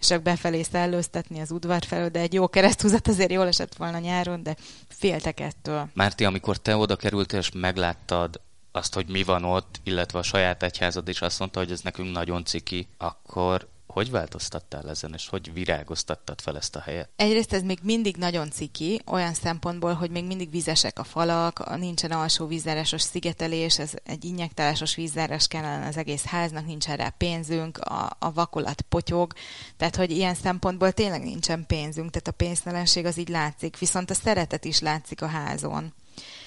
és 0.00 0.06
csak 0.06 0.22
befelé 0.22 0.62
szellőztetni 0.62 1.40
az 1.40 1.50
udvar 1.50 1.84
felől, 1.84 2.08
de 2.08 2.20
egy 2.20 2.32
jó 2.32 2.48
kereszthúzat 2.48 3.08
azért 3.08 3.30
jól 3.30 3.46
esett 3.46 3.74
volna 3.74 3.98
nyáron, 3.98 4.42
de 4.42 4.56
féltek 4.88 5.40
ettől. 5.40 5.88
Márti, 5.94 6.24
amikor 6.24 6.56
te 6.56 6.76
oda 6.76 6.96
kerültél, 6.96 7.38
és 7.38 7.50
megláttad 7.54 8.40
azt, 8.72 8.94
hogy 8.94 9.08
mi 9.08 9.22
van 9.22 9.44
ott, 9.44 9.80
illetve 9.82 10.18
a 10.18 10.22
saját 10.22 10.62
egyházad 10.62 11.08
is 11.08 11.20
azt 11.20 11.38
mondta, 11.38 11.58
hogy 11.58 11.70
ez 11.70 11.80
nekünk 11.80 12.12
nagyon 12.12 12.44
ciki, 12.44 12.88
akkor 12.98 13.68
hogy 13.90 14.10
változtattál 14.10 14.88
ezen, 14.90 15.12
és 15.14 15.28
hogy 15.28 15.52
virágoztattad 15.52 16.40
fel 16.40 16.56
ezt 16.56 16.76
a 16.76 16.80
helyet? 16.80 17.08
Egyrészt 17.16 17.52
ez 17.52 17.62
még 17.62 17.78
mindig 17.82 18.16
nagyon 18.16 18.50
ciki, 18.50 19.00
olyan 19.06 19.34
szempontból, 19.34 19.92
hogy 19.94 20.10
még 20.10 20.24
mindig 20.24 20.50
vizesek 20.50 20.98
a 20.98 21.04
falak, 21.04 21.76
nincsen 21.78 22.10
alsó 22.10 22.46
vízzárásos 22.46 23.02
szigetelés, 23.02 23.78
ez 23.78 23.92
egy 24.04 24.24
injektálásos 24.24 24.94
vízzárás 24.94 25.46
kellene 25.46 25.86
az 25.86 25.96
egész 25.96 26.24
háznak, 26.24 26.66
nincsen 26.66 26.96
rá 26.96 27.08
pénzünk, 27.08 27.78
a, 27.78 28.16
a 28.18 28.32
vakolat 28.32 28.80
potyog, 28.80 29.32
tehát 29.76 29.96
hogy 29.96 30.10
ilyen 30.10 30.34
szempontból 30.34 30.92
tényleg 30.92 31.22
nincsen 31.22 31.66
pénzünk, 31.66 32.10
tehát 32.10 32.28
a 32.28 32.44
pénztelenség 32.44 33.04
az 33.04 33.18
így 33.18 33.28
látszik, 33.28 33.78
viszont 33.78 34.10
a 34.10 34.14
szeretet 34.14 34.64
is 34.64 34.80
látszik 34.80 35.22
a 35.22 35.26
házon. 35.26 35.92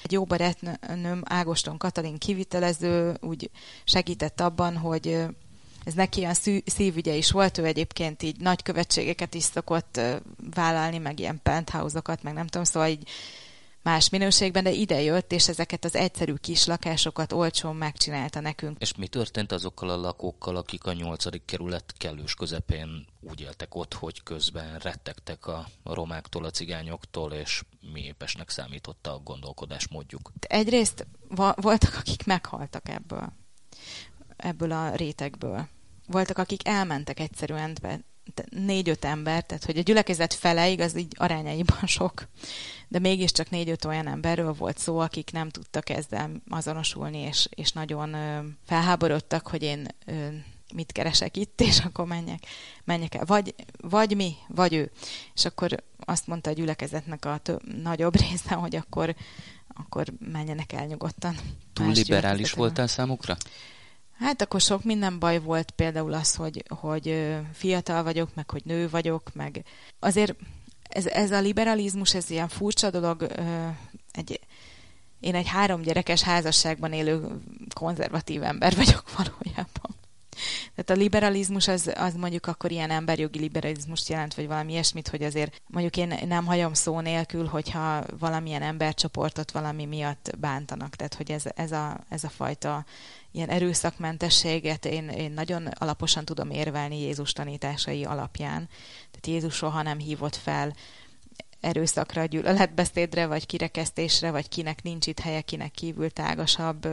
Egy 0.04 0.12
jó 0.12 0.24
barátnőm, 0.24 1.22
Ágoston 1.24 1.78
Katalin 1.78 2.18
kivitelező, 2.18 3.18
úgy 3.22 3.50
segített 3.84 4.42
abban, 4.42 4.78
hogy 4.78 5.26
ez 5.84 5.94
neki 5.94 6.20
ilyen 6.20 6.34
szívügye 6.66 7.14
is 7.14 7.32
volt, 7.32 7.58
ő 7.58 7.66
egyébként 7.66 8.24
így 8.24 8.40
nagy 8.40 8.64
követségeket 8.64 9.34
is 9.34 9.44
szokott 9.44 10.00
vállalni, 10.54 10.98
meg 10.98 11.20
ilyen 11.20 11.40
penthouse-okat, 11.44 12.24
meg 12.24 12.34
nem 12.34 12.48
tudom, 12.48 12.64
szóval 12.64 12.90
így 12.90 13.08
más 13.84 14.10
minőségben, 14.10 14.64
de 14.64 14.72
ide 14.72 15.02
jött, 15.02 15.32
és 15.32 15.48
ezeket 15.48 15.86
az 15.86 15.96
egyszerű 15.96 16.34
kis 16.34 16.66
lakásokat 16.66 17.32
olcsón 17.32 17.76
megcsinálta 17.76 18.40
nekünk. 18.40 18.78
És 18.80 18.96
mi 18.96 19.08
történt 19.08 19.52
azokkal 19.52 19.90
a 19.90 19.96
lakókkal, 19.96 20.56
akik 20.56 20.86
a 20.86 20.94
nyolcadik 20.94 21.46
kerület 21.46 21.94
kellős 21.98 22.34
közepén 22.34 23.06
úgy 23.22 23.42
éltek 23.42 23.76
ott, 23.76 23.94
hogy 23.94 24.24
közben 24.24 24.78
rettegtek 24.78 25.48
a 25.48 25.68
romáktól, 25.84 26.46
a 26.46 26.50
cigányoktól, 26.50 27.34
és 27.34 27.64
mi 27.94 28.02
épesnek 28.02 28.50
számította 28.50 29.14
a 29.14 29.20
gondolkodás 29.24 29.88
módjuk? 29.88 30.32
Egyrészt 30.40 31.08
voltak, 31.56 31.96
akik 31.98 32.26
meghaltak 32.26 32.90
ebből 32.90 33.34
ebből 34.44 34.72
a 34.72 34.96
rétegből. 34.96 35.68
Voltak, 36.08 36.38
akik 36.38 36.68
elmentek 36.68 37.20
egyszerűen, 37.20 37.78
négy-öt 38.50 39.06
ember, 39.06 39.44
tehát 39.44 39.66
hogy 39.66 39.78
a 39.78 39.82
gyülekezet 39.82 40.34
fele, 40.34 40.70
igaz, 40.70 40.96
így 40.96 41.14
arányaiban 41.18 41.86
sok, 41.98 42.28
de 42.88 43.00
mégiscsak 43.00 43.50
négy-öt 43.50 43.86
olyan 43.86 44.08
emberről 44.08 44.54
volt 44.54 44.78
szó, 44.78 45.00
akik 45.00 45.32
nem 45.32 45.50
tudtak 45.50 45.90
ezzel 45.90 46.32
azonosulni, 46.50 47.18
és, 47.18 47.48
és 47.50 47.72
nagyon 47.72 48.14
ö, 48.14 48.40
felháborodtak, 48.66 49.48
hogy 49.48 49.64
én 49.64 49.88
ö, 50.06 50.28
mit 50.74 50.92
keresek 50.92 51.38
itt, 51.38 51.62
és 51.62 51.80
akkor 51.80 52.06
menjek, 52.06 52.46
menjek 52.84 53.16
el. 53.16 53.26
Vagy, 53.26 53.56
vagy 53.78 54.16
mi, 54.16 54.36
vagy 54.48 54.74
ő. 54.74 54.92
És 55.34 55.46
akkor 55.46 55.84
azt 56.06 56.28
mondta 56.28 56.50
a 56.50 56.54
gyülekezetnek 56.54 57.26
a 57.26 57.38
több, 57.38 57.82
nagyobb 57.82 58.20
része, 58.20 58.54
hogy 58.54 58.76
akkor, 58.76 59.16
akkor 59.68 60.08
menjenek 60.32 60.74
el 60.74 60.86
nyugodtan. 60.86 61.36
Túl 61.74 61.92
liberális 61.92 62.52
voltál 62.52 62.88
számukra? 62.88 63.38
Hát 64.24 64.42
akkor 64.42 64.62
sok 64.62 64.84
minden 64.84 65.20
baj 65.20 65.40
volt, 65.40 65.72
például 65.72 66.14
az, 66.14 66.36
hogy, 66.36 66.64
hogy 66.68 67.36
fiatal 67.54 68.04
vagyok, 68.04 68.30
meg 68.34 68.50
hogy 68.50 68.62
nő 68.66 68.90
vagyok, 68.90 69.34
meg 69.34 69.64
azért 70.00 70.36
ez, 70.90 71.06
ez 71.06 71.32
a 71.32 71.40
liberalizmus, 71.40 72.14
ez 72.14 72.30
ilyen 72.30 72.48
furcsa 72.48 72.90
dolog, 72.90 73.28
egy, 74.12 74.40
én 75.20 75.36
egy 75.36 75.48
három 75.48 75.82
gyerekes 75.82 76.22
házasságban 76.22 76.94
élő 76.94 77.28
konzervatív 77.74 78.44
ember 78.44 78.76
vagyok 78.76 79.04
valójában. 79.18 79.73
Tehát 80.76 80.90
a 80.90 81.04
liberalizmus 81.04 81.68
az, 81.68 81.92
az 81.96 82.14
mondjuk 82.14 82.48
akkor 82.48 82.72
ilyen 82.72 82.90
emberjogi 82.90 83.40
liberalizmust 83.40 84.10
jelent, 84.10 84.34
vagy 84.34 84.48
valami 84.48 84.72
ilyesmit, 84.72 85.08
hogy 85.08 85.24
azért 85.24 85.62
mondjuk 85.68 85.98
én 85.98 86.28
nem 86.28 86.46
hagyom 86.46 86.74
szó 86.74 87.00
nélkül, 87.00 87.46
hogyha 87.46 88.04
valamilyen 88.20 88.62
embercsoportot 88.62 89.52
valami 89.52 89.86
miatt 89.86 90.32
bántanak. 90.40 90.96
Tehát, 90.96 91.14
hogy 91.14 91.32
ez, 91.32 91.44
ez, 91.56 91.72
a, 91.72 92.00
ez 92.10 92.24
a 92.24 92.30
fajta 92.30 92.86
ilyen 93.32 93.50
erőszakmentességet 93.50 94.86
én, 94.86 95.10
én 95.10 95.32
nagyon 95.32 95.68
alaposan 95.68 96.26
tudom 96.26 96.50
érvelni 96.50 97.00
Jézus 97.00 97.34
tanításai 97.34 98.06
alapján. 98.06 98.70
Tehát 99.12 99.28
Jézus 99.28 99.56
soha 99.56 99.82
nem 99.82 99.98
hívott 99.98 100.36
fel 100.36 100.76
erőszakra, 101.60 102.26
gyűlöletbeszédre, 102.26 103.26
vagy 103.26 103.46
kirekesztésre, 103.46 104.32
vagy 104.32 104.50
kinek 104.50 104.84
nincs 104.84 105.08
itt 105.08 105.20
helye, 105.20 105.42
kinek 105.42 105.72
kívül 105.72 106.10
tágasabb 106.10 106.88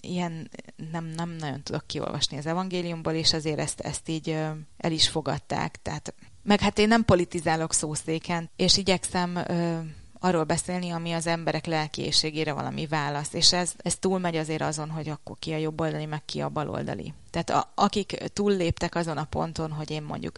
ilyen 0.00 0.50
nem, 0.92 1.04
nem 1.04 1.36
nagyon 1.38 1.62
tudok 1.62 1.86
kiolvasni 1.86 2.36
az 2.36 2.46
evangéliumból, 2.46 3.12
és 3.12 3.32
azért 3.32 3.58
ezt, 3.58 3.80
ezt 3.80 4.08
így 4.08 4.28
el 4.76 4.92
is 4.92 5.08
fogadták. 5.08 5.82
Tehát, 5.82 6.14
meg 6.42 6.60
hát 6.60 6.78
én 6.78 6.88
nem 6.88 7.04
politizálok 7.04 7.72
szószéken, 7.72 8.50
és 8.56 8.76
igyekszem 8.76 9.44
arról 10.20 10.44
beszélni, 10.44 10.90
ami 10.90 11.12
az 11.12 11.26
emberek 11.26 11.66
lelkiségére 11.66 12.52
valami 12.52 12.86
válasz. 12.86 13.32
És 13.32 13.52
ez, 13.52 13.72
ez 13.76 13.96
túlmegy 13.96 14.36
azért 14.36 14.62
azon, 14.62 14.90
hogy 14.90 15.08
akkor 15.08 15.36
ki 15.38 15.52
a 15.52 15.56
jobboldali, 15.56 16.06
meg 16.06 16.24
ki 16.24 16.40
a 16.40 16.48
baloldali. 16.48 17.14
Tehát 17.30 17.50
a, 17.50 17.72
akik 17.74 18.12
túlléptek 18.32 18.94
azon 18.94 19.16
a 19.16 19.24
ponton, 19.24 19.70
hogy 19.70 19.90
én 19.90 20.02
mondjuk 20.02 20.36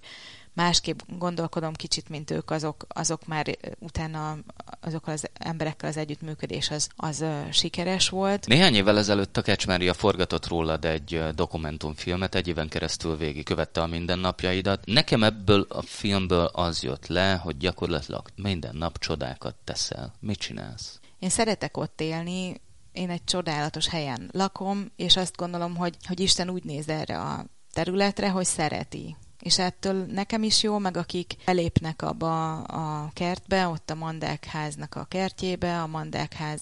másképp 0.55 0.99
gondolkodom 1.19 1.73
kicsit, 1.73 2.09
mint 2.09 2.31
ők, 2.31 2.51
azok, 2.51 2.87
azok 2.89 3.27
már 3.27 3.59
utána 3.79 4.39
azokkal 4.81 5.15
az 5.15 5.29
emberekkel 5.33 5.89
az 5.89 5.97
együttműködés 5.97 6.71
az, 6.71 6.89
az 6.97 7.25
sikeres 7.51 8.09
volt. 8.09 8.47
Néhány 8.47 8.75
évvel 8.75 8.99
ezelőtt 8.99 9.37
a 9.37 9.43
Kecsmária 9.43 9.95
forgatott 9.95 10.47
rólad 10.49 10.85
egy 10.85 11.23
dokumentumfilmet, 11.35 12.35
egy 12.35 12.49
éven 12.49 12.69
keresztül 12.69 13.17
végig 13.17 13.45
követte 13.45 13.83
a 13.83 13.87
mindennapjaidat. 13.87 14.85
Nekem 14.87 15.23
ebből 15.23 15.67
a 15.69 15.83
filmből 15.83 16.45
az 16.45 16.83
jött 16.83 17.07
le, 17.07 17.35
hogy 17.35 17.57
gyakorlatilag 17.57 18.29
minden 18.37 18.77
nap 18.77 18.99
csodákat 18.99 19.55
teszel. 19.65 20.13
Mit 20.21 20.39
csinálsz? 20.39 21.01
Én 21.19 21.29
szeretek 21.29 21.77
ott 21.77 22.01
élni, 22.01 22.61
én 22.93 23.11
egy 23.11 23.25
csodálatos 23.25 23.89
helyen 23.89 24.31
lakom, 24.33 24.93
és 24.97 25.17
azt 25.17 25.37
gondolom, 25.37 25.77
hogy, 25.77 25.97
hogy 26.07 26.21
Isten 26.21 26.51
úgy 26.51 26.65
néz 26.65 26.89
erre 26.89 27.21
a 27.21 27.47
területre, 27.73 28.31
hogy 28.31 28.45
szereti 28.45 29.17
és 29.43 29.59
ettől 29.59 30.05
nekem 30.05 30.43
is 30.43 30.63
jó, 30.63 30.79
meg 30.79 30.97
akik 30.97 31.35
belépnek 31.45 32.03
abba 32.03 32.63
a 32.63 33.11
kertbe, 33.13 33.67
ott 33.67 33.91
a 33.91 33.95
Mandákháznak 33.95 34.95
a 34.95 35.05
kertjébe, 35.05 35.83
a 35.83 35.87
Mandákház 35.87 36.61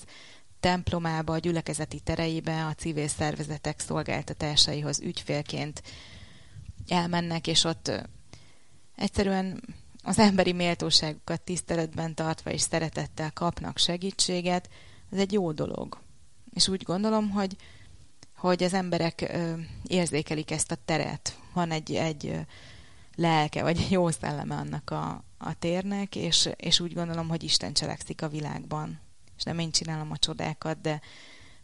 templomába, 0.61 1.33
a 1.33 1.39
gyülekezeti 1.39 2.01
tereibe, 2.01 2.67
a 2.67 2.75
civil 2.75 3.09
szervezetek 3.09 3.81
szolgáltatásaihoz 3.81 5.01
ügyfélként 5.01 5.83
elmennek, 6.89 7.47
és 7.47 7.65
ott 7.65 7.93
egyszerűen 8.97 9.63
az 10.03 10.19
emberi 10.19 10.53
méltóságukat 10.53 11.41
tiszteletben 11.41 12.15
tartva 12.15 12.51
és 12.51 12.61
szeretettel 12.61 13.33
kapnak 13.33 13.79
segítséget, 13.79 14.69
ez 15.13 15.19
egy 15.19 15.33
jó 15.33 15.53
dolog. 15.53 15.99
És 16.55 16.69
úgy 16.69 16.83
gondolom, 16.83 17.31
hogy, 17.31 17.57
hogy 18.41 18.63
az 18.63 18.75
emberek 18.75 19.33
érzékelik 19.87 20.51
ezt 20.51 20.71
a 20.71 20.77
teret. 20.85 21.39
Van 21.53 21.71
egy, 21.71 21.95
egy 21.95 22.41
lelke, 23.15 23.63
vagy 23.63 23.91
jó 23.91 24.11
szelleme 24.11 24.55
annak 24.55 24.91
a, 24.91 25.25
a 25.39 25.59
térnek, 25.59 26.17
és, 26.17 26.49
és 26.57 26.81
úgy 26.81 26.95
gondolom, 26.95 27.29
hogy 27.29 27.43
Isten 27.43 27.73
cselekszik 27.73 28.23
a 28.23 28.29
világban. 28.29 29.01
És 29.37 29.43
nem 29.43 29.59
én 29.59 29.71
csinálom 29.71 30.11
a 30.11 30.17
csodákat, 30.17 30.81
de, 30.81 31.01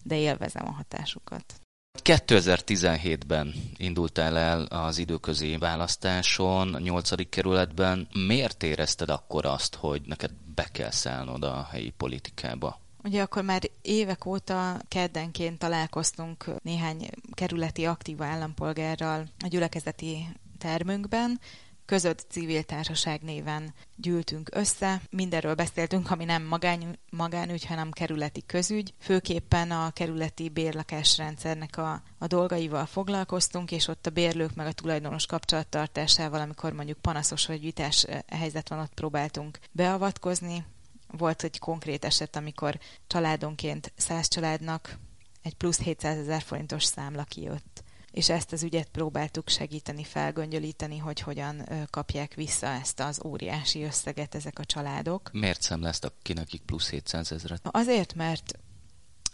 de 0.03 0.17
élvezem 0.17 0.67
a 0.67 0.71
hatásukat. 0.71 1.55
2017-ben 2.03 3.55
indultál 3.77 4.37
el 4.37 4.63
az 4.63 4.99
időközi 4.99 5.57
választáson, 5.57 6.75
a 6.75 6.79
8. 6.79 7.29
kerületben. 7.29 8.09
Miért 8.13 8.63
érezted 8.63 9.11
akkor 9.11 9.47
azt, 9.47 9.75
hogy 9.75 10.03
neked 10.07 10.31
be 10.55 10.69
kell 10.73 10.91
szállnod 10.91 11.45
a 11.45 11.69
helyi 11.71 11.91
politikába? 11.91 12.81
Ugye 13.07 13.23
akkor 13.23 13.43
már 13.43 13.71
évek 13.83 14.27
óta 14.27 14.81
keddenként 14.89 15.59
találkoztunk 15.59 16.45
néhány 16.63 17.11
kerületi 17.33 17.85
aktív 17.85 18.23
állampolgárral 18.23 19.27
a 19.45 19.47
gyülekezeti 19.47 20.29
termünkben, 20.59 21.41
között 21.85 22.27
civil 22.29 22.63
társaság 22.63 23.21
néven 23.23 23.75
gyűltünk 23.97 24.49
össze. 24.53 25.01
Mindenről 25.11 25.55
beszéltünk, 25.55 26.11
ami 26.11 26.25
nem 26.25 26.43
magány, 26.43 26.99
magánügy, 27.11 27.65
hanem 27.67 27.91
kerületi 27.91 28.43
közügy. 28.47 28.95
Főképpen 28.99 29.71
a 29.71 29.91
kerületi 29.91 30.49
bérlakásrendszernek 30.49 31.79
a, 31.79 32.03
a 32.19 32.27
dolgaival 32.27 32.87
foglalkoztunk, 32.87 33.71
és 33.71 33.89
ott 33.89 34.07
a 34.07 34.11
bérlők 34.11 34.55
meg 34.55 34.67
a 34.67 34.73
tulajdonos 34.73 35.27
kapcsolattartásával, 35.27 36.41
amikor 36.41 36.73
mondjuk 36.73 36.99
panaszos 36.99 37.47
vagy 37.47 37.61
vitás 37.61 38.05
eh, 38.05 38.19
helyzet 38.29 38.69
van, 38.69 38.79
ott 38.79 38.95
próbáltunk 38.95 39.59
beavatkozni. 39.73 40.65
Volt 41.07 41.43
egy 41.43 41.59
konkrét 41.59 42.05
eset, 42.05 42.37
amikor 42.37 42.79
családonként 43.07 43.93
száz 43.97 44.29
családnak 44.29 44.99
egy 45.43 45.55
plusz 45.55 45.81
700 45.81 46.19
ezer 46.19 46.43
forintos 46.43 46.85
számla 46.85 47.25
kijött 47.25 47.85
és 48.17 48.29
ezt 48.29 48.53
az 48.53 48.63
ügyet 48.63 48.89
próbáltuk 48.89 49.49
segíteni, 49.49 50.05
felgöngyölíteni, 50.05 50.99
hogy 50.99 51.21
hogyan 51.21 51.69
kapják 51.91 52.35
vissza 52.35 52.67
ezt 52.67 53.01
az 53.01 53.21
óriási 53.25 53.83
összeget 53.83 54.35
ezek 54.35 54.59
a 54.59 54.65
családok. 54.65 55.31
Miért 55.33 55.63
számláztak 55.63 56.15
ki 56.23 56.33
nekik 56.33 56.63
plusz 56.63 56.91
700 56.91 57.33
ezeret? 57.33 57.61
Azért, 57.71 58.15
mert 58.15 58.59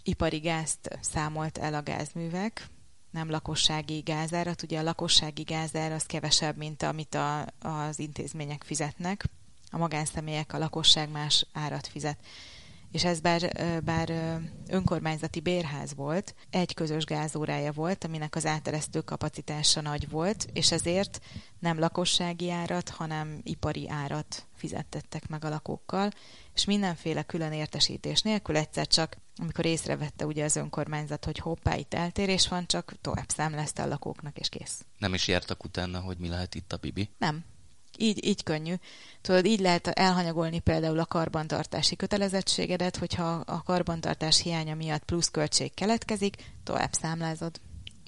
ipari 0.02 0.38
gázt 0.38 0.98
számolt 1.00 1.58
el 1.58 1.74
a 1.74 1.82
gázművek, 1.82 2.66
nem 3.10 3.30
lakossági 3.30 3.98
gázárat. 3.98 4.62
Ugye 4.62 4.78
a 4.78 4.82
lakossági 4.82 5.42
gázár 5.42 5.92
az 5.92 6.02
kevesebb, 6.02 6.56
mint 6.56 6.82
amit 6.82 7.14
a, 7.14 7.46
az 7.60 7.98
intézmények 7.98 8.62
fizetnek. 8.62 9.24
A 9.74 9.78
magánszemélyek, 9.78 10.52
a 10.52 10.58
lakosság 10.58 11.10
más 11.10 11.46
árat 11.52 11.86
fizet 11.86 12.18
és 12.92 13.04
ez 13.04 13.20
bár, 13.20 13.52
bár 13.84 14.40
önkormányzati 14.68 15.40
bérház 15.40 15.94
volt, 15.94 16.34
egy 16.50 16.74
közös 16.74 17.04
gázórája 17.04 17.72
volt, 17.72 18.04
aminek 18.04 18.36
az 18.36 18.46
áteresztő 18.46 19.00
kapacitása 19.00 19.80
nagy 19.80 20.08
volt, 20.08 20.46
és 20.52 20.72
ezért 20.72 21.20
nem 21.58 21.78
lakossági 21.78 22.50
árat, 22.50 22.88
hanem 22.88 23.40
ipari 23.42 23.88
árat 23.88 24.46
fizettettek 24.54 25.28
meg 25.28 25.44
a 25.44 25.48
lakókkal, 25.48 26.10
és 26.54 26.64
mindenféle 26.64 27.22
külön 27.22 27.52
értesítés 27.52 28.22
nélkül 28.22 28.56
egyszer 28.56 28.86
csak, 28.86 29.16
amikor 29.36 29.64
észrevette 29.64 30.26
ugye 30.26 30.44
az 30.44 30.56
önkormányzat, 30.56 31.24
hogy 31.24 31.38
hoppá, 31.38 31.76
itt 31.76 31.94
eltérés 31.94 32.48
van, 32.48 32.66
csak 32.66 32.94
tovább 33.00 33.28
számlázta 33.28 33.82
a 33.82 33.86
lakóknak, 33.86 34.38
és 34.38 34.48
kész. 34.48 34.84
Nem 34.98 35.14
is 35.14 35.28
jártak 35.28 35.64
utána, 35.64 36.00
hogy 36.00 36.18
mi 36.18 36.28
lehet 36.28 36.54
itt 36.54 36.72
a 36.72 36.76
bibi? 36.76 37.10
Nem, 37.18 37.44
így, 37.98 38.24
így 38.24 38.42
könnyű. 38.42 38.74
Tudod, 39.20 39.44
így 39.44 39.60
lehet 39.60 39.86
elhanyagolni 39.86 40.58
például 40.58 40.98
a 40.98 41.06
karbantartási 41.06 41.96
kötelezettségedet, 41.96 42.96
hogyha 42.96 43.30
a 43.46 43.62
karbantartás 43.62 44.42
hiánya 44.42 44.74
miatt 44.74 45.04
plusz 45.04 45.30
költség 45.30 45.74
keletkezik, 45.74 46.36
tovább 46.64 46.92
számlázod. 46.92 47.60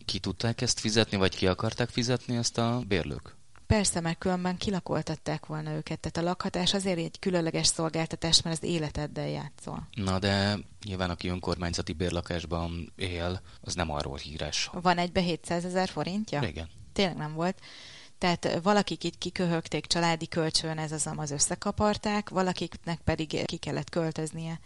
Ki 0.05 0.18
tudták 0.18 0.61
ezt 0.61 0.81
fizetni, 0.81 1.16
vagy 1.16 1.37
ki 1.37 1.47
akarták 1.47 1.88
fizetni 1.88 2.37
ezt 2.37 2.59
a 2.59 2.83
bérlők? 2.88 3.35
Persze, 3.66 4.01
mert 4.01 4.18
különben 4.18 4.57
kilakoltatták 4.57 5.47
volna 5.47 5.70
őket. 5.70 6.01
Tehát 6.01 6.16
a 6.16 6.31
lakhatás 6.31 6.75
azért 6.75 6.99
egy 6.99 7.18
különleges 7.18 7.66
szolgáltatás, 7.66 8.42
mert 8.42 8.62
az 8.62 8.68
életeddel 8.68 9.29
játszol. 9.29 9.88
Na 9.94 10.18
de 10.18 10.59
nyilván 10.85 11.11
aki 11.11 11.29
önkormányzati 11.29 11.92
bérlakásban 11.92 12.92
él, 12.97 13.40
az 13.61 13.75
nem 13.75 13.90
arról 13.90 14.16
híres. 14.16 14.70
Van 14.73 14.99
egybe 14.99 15.20
700 15.20 15.64
ezer 15.64 15.88
forintja? 15.88 16.42
Igen. 16.42 16.68
Tényleg 16.92 17.16
nem 17.16 17.35
volt. 17.35 17.59
Tehát 18.24 18.60
valakik 18.62 19.04
itt 19.04 19.18
kiköhögték 19.18 19.87
családi 19.87 20.26
kölcsön, 20.26 20.78
ez 20.78 20.92
az 20.92 21.08
az 21.16 21.30
összekaparták, 21.30 22.28
valakiknek 22.28 23.00
pedig 23.00 23.44
ki 23.44 23.56
kellett 23.56 23.90
költöznie. 23.90 24.60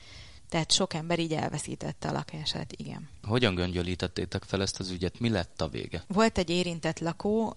Tehát 0.48 0.72
sok 0.72 0.94
ember 0.94 1.18
így 1.18 1.32
elveszítette 1.32 2.08
a 2.08 2.12
lakását, 2.12 2.72
igen. 2.76 3.08
Hogyan 3.28 3.54
göngyölítettétek 3.54 4.42
fel 4.42 4.62
ezt 4.62 4.80
az 4.80 4.90
ügyet? 4.90 5.20
Mi 5.20 5.28
lett 5.28 5.60
a 5.60 5.68
vége? 5.68 6.04
Volt 6.06 6.38
egy 6.38 6.50
érintett 6.50 6.98
lakó, 6.98 7.56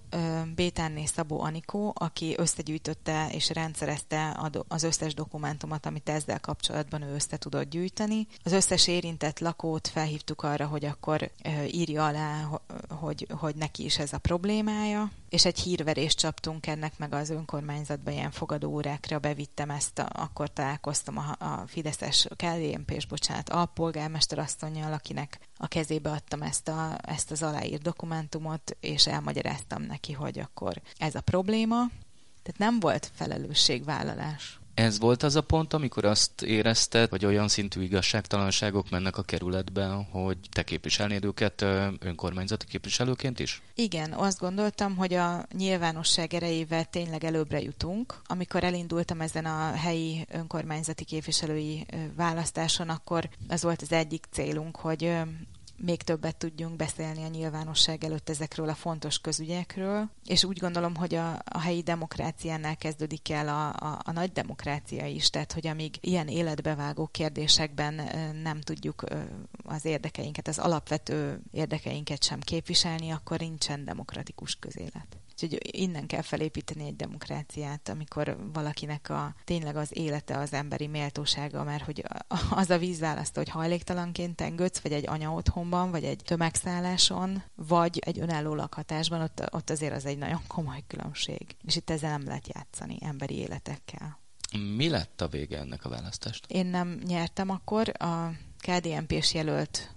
Bétánné 0.55 1.05
Szabó 1.05 1.41
Anikó, 1.41 1.93
aki 1.95 2.35
összegyűjtötte 2.37 3.29
és 3.31 3.49
rendszerezte 3.49 4.49
az 4.67 4.83
összes 4.83 5.13
dokumentumot, 5.13 5.85
amit 5.85 6.09
ezzel 6.09 6.39
kapcsolatban 6.39 7.01
ő 7.01 7.13
össze 7.13 7.37
tudott 7.37 7.69
gyűjteni. 7.69 8.27
Az 8.43 8.51
összes 8.51 8.87
érintett 8.87 9.39
lakót 9.39 9.87
felhívtuk 9.87 10.43
arra, 10.43 10.65
hogy 10.65 10.85
akkor 10.85 11.31
írja 11.67 12.05
alá, 12.05 12.59
hogy, 12.89 13.27
hogy 13.29 13.55
neki 13.55 13.83
is 13.83 13.99
ez 13.99 14.13
a 14.13 14.17
problémája, 14.17 15.11
és 15.29 15.45
egy 15.45 15.59
hírverést 15.59 16.17
csaptunk 16.17 16.67
ennek, 16.67 16.97
meg 16.97 17.13
az 17.13 17.29
önkormányzatban 17.29 18.13
ilyen 18.13 18.31
fogadóórákra 18.31 19.19
bevittem 19.19 19.69
ezt, 19.69 19.99
a, 19.99 20.07
akkor 20.13 20.53
találkoztam 20.53 21.17
a, 21.17 21.35
a 21.45 21.63
Fideszes 21.67 22.27
KDNP-s, 22.35 23.05
bocsánat, 23.05 23.49
alpolgármester 23.49 24.39
asszonyjal, 24.39 24.93
akinek 24.93 25.39
a 25.61 25.67
kezébe 25.67 26.09
adtam 26.09 26.41
ezt, 26.41 26.67
a, 26.67 26.97
ezt 27.01 27.31
az 27.31 27.43
aláírt 27.43 27.81
dokumentumot, 27.81 28.77
és 28.79 29.07
elmagyaráztam 29.07 29.81
neki, 29.81 30.13
hogy 30.13 30.39
akkor 30.39 30.81
ez 30.97 31.15
a 31.15 31.21
probléma. 31.21 31.87
Tehát 32.43 32.57
nem 32.57 32.79
volt 32.79 33.11
felelősségvállalás. 33.15 34.61
Ez 34.73 34.99
volt 34.99 35.23
az 35.23 35.35
a 35.35 35.41
pont, 35.41 35.73
amikor 35.73 36.05
azt 36.05 36.41
érezted, 36.41 37.09
hogy 37.09 37.25
olyan 37.25 37.47
szintű 37.47 37.81
igazságtalanságok 37.81 38.89
mennek 38.89 39.17
a 39.17 39.21
kerületben, 39.21 40.03
hogy 40.03 40.37
te 40.51 40.63
képviselnéd 40.63 41.25
őket 41.25 41.61
önkormányzati 41.99 42.65
képviselőként 42.65 43.39
is? 43.39 43.61
Igen, 43.75 44.13
azt 44.13 44.39
gondoltam, 44.39 44.95
hogy 44.95 45.13
a 45.13 45.45
nyilvánosság 45.57 46.33
erejével 46.33 46.85
tényleg 46.85 47.23
előbbre 47.23 47.61
jutunk. 47.61 48.21
Amikor 48.25 48.63
elindultam 48.63 49.21
ezen 49.21 49.45
a 49.45 49.71
helyi 49.71 50.25
önkormányzati 50.31 51.03
képviselői 51.03 51.85
választáson, 52.15 52.89
akkor 52.89 53.29
az 53.47 53.61
volt 53.61 53.81
az 53.81 53.91
egyik 53.91 54.25
célunk, 54.31 54.75
hogy 54.75 55.13
még 55.81 56.01
többet 56.01 56.35
tudjunk 56.35 56.75
beszélni 56.75 57.23
a 57.23 57.27
nyilvánosság 57.27 58.03
előtt 58.03 58.29
ezekről 58.29 58.69
a 58.69 58.73
fontos 58.73 59.19
közügyekről, 59.19 60.09
és 60.25 60.43
úgy 60.43 60.57
gondolom, 60.57 60.95
hogy 60.95 61.15
a, 61.15 61.41
a 61.45 61.59
helyi 61.59 61.81
demokráciánál 61.81 62.77
kezdődik 62.77 63.29
el 63.29 63.47
a, 63.47 63.67
a, 63.67 64.01
a 64.03 64.11
nagy 64.11 64.31
demokrácia 64.31 65.05
is, 65.05 65.29
tehát 65.29 65.53
hogy 65.53 65.67
amíg 65.67 65.95
ilyen 66.01 66.27
életbevágó 66.27 67.07
kérdésekben 67.11 67.93
nem 68.43 68.61
tudjuk 68.61 69.03
az 69.63 69.85
érdekeinket, 69.85 70.47
az 70.47 70.59
alapvető 70.59 71.41
érdekeinket 71.51 72.23
sem 72.23 72.39
képviselni, 72.39 73.09
akkor 73.09 73.39
nincsen 73.39 73.85
demokratikus 73.85 74.55
közélet. 74.55 75.20
Úgyhogy 75.43 75.81
innen 75.81 76.07
kell 76.07 76.21
felépíteni 76.21 76.85
egy 76.85 76.95
demokráciát, 76.95 77.89
amikor 77.89 78.37
valakinek 78.53 79.09
a 79.09 79.35
tényleg 79.43 79.75
az 79.75 79.89
élete, 79.93 80.37
az 80.37 80.53
emberi 80.53 80.87
méltósága, 80.87 81.63
mert 81.63 81.83
hogy 81.83 82.03
az 82.49 82.69
a 82.69 82.77
vízválasztó, 82.77 83.39
hogy 83.39 83.49
hajléktalanként 83.49 84.35
tengődsz, 84.35 84.79
vagy 84.79 84.91
egy 84.91 85.07
anya 85.07 85.31
otthonban, 85.31 85.91
vagy 85.91 86.03
egy 86.03 86.21
tömegszálláson, 86.23 87.43
vagy 87.55 87.99
egy 88.05 88.19
önálló 88.19 88.55
lakhatásban, 88.55 89.21
ott, 89.21 89.43
ott 89.51 89.69
azért 89.69 89.95
az 89.95 90.05
egy 90.05 90.17
nagyon 90.17 90.41
komoly 90.47 90.83
különbség. 90.87 91.55
És 91.65 91.75
itt 91.75 91.89
ezzel 91.89 92.09
nem 92.09 92.27
lehet 92.27 92.53
játszani 92.53 92.97
emberi 93.01 93.37
életekkel. 93.37 94.19
Mi 94.75 94.89
lett 94.89 95.21
a 95.21 95.27
vége 95.27 95.57
ennek 95.57 95.85
a 95.85 95.89
választást? 95.89 96.45
Én 96.47 96.65
nem 96.65 96.99
nyertem 97.05 97.49
akkor, 97.49 97.91
a 98.01 98.31
KDNP-s 98.57 99.33
jelölt 99.33 99.95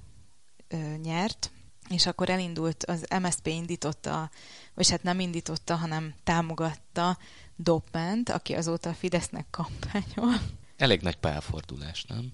ö, 0.68 0.76
nyert, 1.02 1.52
és 1.88 2.06
akkor 2.06 2.28
elindult, 2.30 2.84
az 2.84 3.06
MSZP 3.22 3.46
indította, 3.46 4.30
vagy 4.74 4.90
hát 4.90 5.02
nem 5.02 5.20
indította, 5.20 5.76
hanem 5.76 6.14
támogatta 6.24 7.18
Dobbent, 7.56 8.28
aki 8.28 8.54
azóta 8.54 8.88
a 8.88 8.94
Fidesznek 8.94 9.46
kampányol. 9.50 10.40
Elég 10.76 11.00
nagy 11.00 11.16
pálfordulás, 11.16 12.04
nem? 12.04 12.32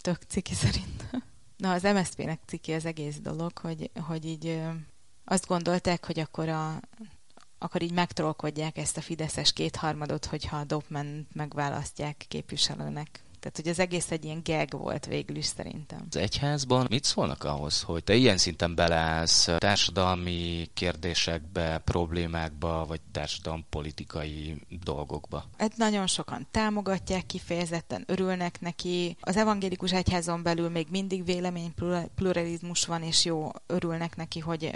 Tök 0.00 0.22
ciki 0.22 0.54
szerint. 0.54 1.10
Na, 1.56 1.72
az 1.72 1.82
MSZP-nek 1.82 2.40
ciki 2.46 2.72
az 2.72 2.84
egész 2.84 3.16
dolog, 3.16 3.58
hogy, 3.58 3.90
hogy 4.00 4.24
így 4.24 4.60
azt 5.24 5.46
gondolták, 5.46 6.06
hogy 6.06 6.18
akkor 6.18 6.48
a 6.48 6.80
akkor 7.62 7.82
így 7.82 7.92
megtrolkodják 7.92 8.76
ezt 8.76 8.96
a 8.96 9.00
fideszes 9.00 9.52
kétharmadot, 9.52 10.24
hogyha 10.24 10.56
a 10.56 10.64
Dobment 10.64 11.34
megválasztják 11.34 12.24
képviselőnek. 12.28 13.21
Tehát, 13.42 13.56
hogy 13.56 13.68
az 13.68 13.78
egész 13.78 14.10
egy 14.10 14.24
ilyen 14.24 14.40
gag 14.44 14.80
volt 14.80 15.06
végül 15.06 15.36
is 15.36 15.44
szerintem. 15.44 16.06
Az 16.10 16.16
egyházban 16.16 16.86
mit 16.90 17.04
szólnak 17.04 17.44
ahhoz, 17.44 17.82
hogy 17.82 18.04
te 18.04 18.14
ilyen 18.14 18.36
szinten 18.36 18.74
beleállsz 18.74 19.48
társadalmi 19.58 20.68
kérdésekbe, 20.74 21.78
problémákba, 21.78 22.84
vagy 22.88 23.00
társadalmi 23.12 23.64
politikai 23.70 24.60
dolgokba? 24.84 25.44
Hát 25.58 25.76
nagyon 25.76 26.06
sokan 26.06 26.46
támogatják, 26.50 27.26
kifejezetten 27.26 28.04
örülnek 28.06 28.60
neki. 28.60 29.16
Az 29.20 29.36
evangélikus 29.36 29.92
egyházon 29.92 30.42
belül 30.42 30.68
még 30.68 30.86
mindig 30.90 31.24
vélemény 31.24 31.74
pluralizmus 32.14 32.86
van, 32.86 33.02
és 33.02 33.24
jó, 33.24 33.50
örülnek 33.66 34.16
neki, 34.16 34.38
hogy, 34.38 34.70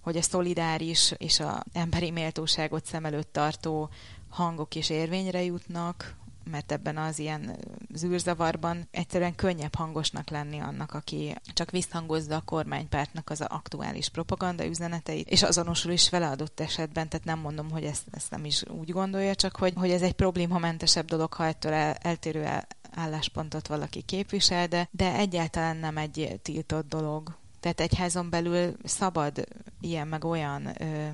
hogy 0.00 0.16
a 0.16 0.22
szolidáris 0.22 1.14
és 1.16 1.40
a 1.40 1.64
emberi 1.72 2.10
méltóságot 2.10 2.84
szem 2.84 3.04
előtt 3.04 3.32
tartó 3.32 3.90
hangok 4.30 4.74
is 4.74 4.90
érvényre 4.90 5.42
jutnak, 5.42 6.16
mert 6.50 6.72
ebben 6.72 6.96
az 6.96 7.18
ilyen 7.18 7.56
zűrzavarban 7.94 8.88
egyszerűen 8.90 9.34
könnyebb 9.34 9.74
hangosnak 9.74 10.30
lenni 10.30 10.58
annak, 10.58 10.94
aki 10.94 11.36
csak 11.54 11.70
visszhangozza 11.70 12.36
a 12.36 12.40
kormánypártnak 12.40 13.30
az 13.30 13.40
aktuális 13.40 14.08
propaganda 14.08 14.66
üzeneteit, 14.66 15.28
és 15.28 15.42
azonosul 15.42 15.92
is 15.92 16.10
vele 16.10 16.28
adott 16.28 16.60
esetben, 16.60 17.08
tehát 17.08 17.26
nem 17.26 17.38
mondom, 17.38 17.70
hogy 17.70 17.84
ezt, 17.84 18.04
ezt 18.10 18.30
nem 18.30 18.44
is 18.44 18.62
úgy 18.68 18.90
gondolja, 18.90 19.34
csak 19.34 19.56
hogy, 19.56 19.72
hogy 19.76 19.90
ez 19.90 20.02
egy 20.02 20.12
problémamentesebb 20.12 21.06
dolog, 21.06 21.32
ha 21.32 21.46
ettől 21.46 21.72
el, 21.72 21.92
eltérő 21.92 22.44
el, 22.44 22.66
álláspontot 22.94 23.66
valaki 23.66 24.02
képvisel, 24.02 24.66
de, 24.66 24.88
de 24.90 25.14
egyáltalán 25.14 25.76
nem 25.76 25.96
egy 25.96 26.40
tiltott 26.42 26.88
dolog. 26.88 27.38
Tehát 27.60 27.80
egyházon 27.80 28.30
belül 28.30 28.76
szabad 28.84 29.46
ilyen 29.80 30.08
meg 30.08 30.24
olyan 30.24 30.82
ö, 30.82 31.08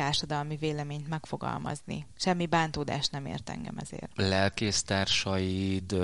társadalmi 0.00 0.56
véleményt 0.56 1.08
megfogalmazni. 1.08 2.06
Semmi 2.16 2.46
bántódás 2.46 3.08
nem 3.08 3.26
ért 3.26 3.50
engem 3.50 3.78
ezért. 3.78 4.10
Lelkésztársaid 4.14 5.96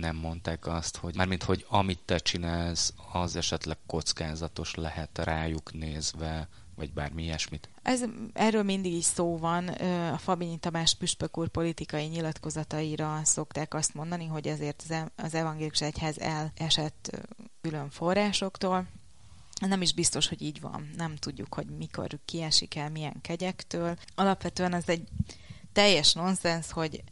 nem 0.00 0.16
mondták 0.16 0.66
azt, 0.66 0.96
hogy 0.96 1.16
mármint, 1.16 1.42
hogy 1.42 1.66
amit 1.68 2.00
te 2.04 2.18
csinálsz, 2.18 2.94
az 3.12 3.36
esetleg 3.36 3.76
kockázatos 3.86 4.74
lehet 4.74 5.18
rájuk 5.18 5.72
nézve, 5.72 6.48
vagy 6.74 6.92
bármi 6.92 7.22
ilyesmit? 7.22 7.68
Ez, 7.82 8.04
erről 8.32 8.62
mindig 8.62 8.92
is 8.92 9.04
szó 9.04 9.38
van. 9.38 9.68
A 10.12 10.18
Fabinyi 10.18 10.58
Tamás 10.58 10.94
püspök 10.94 11.38
úr 11.38 11.48
politikai 11.48 12.04
nyilatkozataira 12.04 13.20
szokták 13.24 13.74
azt 13.74 13.94
mondani, 13.94 14.26
hogy 14.26 14.46
ezért 14.46 14.84
az 15.16 15.34
evangélikus 15.34 15.80
egyház 15.80 16.18
elesett 16.18 17.10
külön 17.60 17.90
forrásoktól, 17.90 18.86
nem 19.68 19.82
is 19.82 19.92
biztos, 19.92 20.28
hogy 20.28 20.42
így 20.42 20.60
van. 20.60 20.90
Nem 20.96 21.16
tudjuk, 21.16 21.54
hogy 21.54 21.66
mikor 21.66 22.18
kiesik 22.24 22.76
el, 22.76 22.90
milyen 22.90 23.20
kegyektől. 23.20 23.96
Alapvetően 24.14 24.74
ez 24.74 24.88
egy 24.88 25.08
teljes 25.72 26.12
nonsens, 26.12 26.72
hogy 26.72 27.02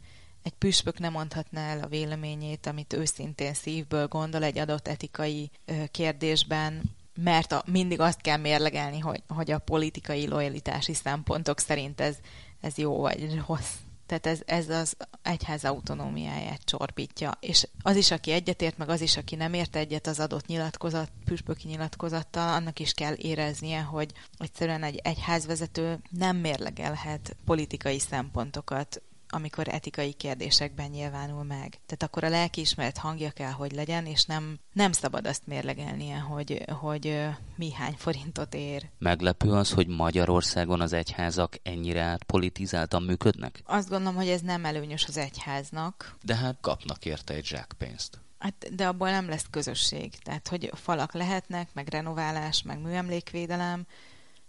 egy 0.43 0.53
püspök 0.53 0.99
nem 0.99 1.11
mondhatná 1.11 1.69
el 1.69 1.79
a 1.79 1.87
véleményét, 1.87 2.65
amit 2.65 2.93
őszintén 2.93 3.53
szívből 3.53 4.07
gondol 4.07 4.43
egy 4.43 4.57
adott 4.57 4.87
etikai 4.87 5.51
kérdésben, 5.91 6.81
mert 7.23 7.51
a, 7.51 7.63
mindig 7.65 7.99
azt 7.99 8.21
kell 8.21 8.37
mérlegelni, 8.37 8.99
hogy, 8.99 9.23
hogy 9.27 9.51
a 9.51 9.59
politikai 9.59 10.27
lojalitási 10.27 10.93
szempontok 10.93 11.59
szerint 11.59 12.01
ez, 12.01 12.17
ez 12.61 12.77
jó 12.77 12.97
vagy 12.97 13.41
rossz. 13.47 13.73
Tehát 14.09 14.25
ez, 14.25 14.41
ez 14.45 14.69
az 14.69 14.95
egyház 15.21 15.65
autonómiáját 15.65 16.61
csorbítja. 16.63 17.37
És 17.39 17.67
az 17.81 17.95
is, 17.95 18.11
aki 18.11 18.31
egyetért, 18.31 18.77
meg 18.77 18.89
az 18.89 19.01
is, 19.01 19.17
aki 19.17 19.35
nem 19.35 19.53
ért 19.53 19.75
egyet 19.75 20.07
az 20.07 20.19
adott 20.19 20.45
nyilatkozat, 20.45 21.11
püspöki 21.25 21.67
nyilatkozattal, 21.67 22.53
annak 22.53 22.79
is 22.79 22.93
kell 22.93 23.13
éreznie, 23.17 23.81
hogy 23.81 24.11
egyszerűen 24.37 24.83
egy 24.83 24.99
egyházvezető 25.03 25.99
nem 26.09 26.37
mérlegelhet 26.37 27.35
politikai 27.45 27.99
szempontokat 27.99 29.01
amikor 29.29 29.67
etikai 29.67 30.13
kérdésekben 30.13 30.89
nyilvánul 30.89 31.43
meg. 31.43 31.69
Tehát 31.69 32.03
akkor 32.03 32.23
a 32.23 32.29
lelkiismeret 32.29 32.97
hangja 32.97 33.31
kell, 33.31 33.51
hogy 33.51 33.71
legyen, 33.71 34.05
és 34.05 34.25
nem, 34.25 34.59
nem 34.73 34.91
szabad 34.91 35.27
azt 35.27 35.47
mérlegelnie, 35.47 36.17
hogy, 36.17 36.63
hogy 36.67 37.27
mi 37.55 37.73
hány 37.73 37.95
forintot 37.97 38.53
ér. 38.53 38.89
Meglepő 38.97 39.51
az, 39.51 39.71
hogy 39.71 39.87
Magyarországon 39.87 40.81
az 40.81 40.93
egyházak 40.93 41.55
ennyire 41.63 42.01
átpolitizáltan 42.01 43.03
működnek? 43.03 43.61
Azt 43.65 43.89
gondolom, 43.89 44.15
hogy 44.15 44.27
ez 44.27 44.41
nem 44.41 44.65
előnyös 44.65 45.05
az 45.05 45.17
egyháznak. 45.17 46.15
De 46.23 46.35
hát 46.35 46.57
kapnak 46.61 47.05
érte 47.05 47.33
egy 47.33 47.45
zsákpénzt. 47.45 48.19
Hát, 48.39 48.75
de 48.75 48.87
abból 48.87 49.09
nem 49.09 49.29
lesz 49.29 49.45
közösség. 49.49 50.17
Tehát, 50.23 50.47
hogy 50.47 50.71
falak 50.73 51.13
lehetnek, 51.13 51.69
meg 51.73 51.87
renoválás, 51.87 52.61
meg 52.61 52.81
műemlékvédelem, 52.81 53.85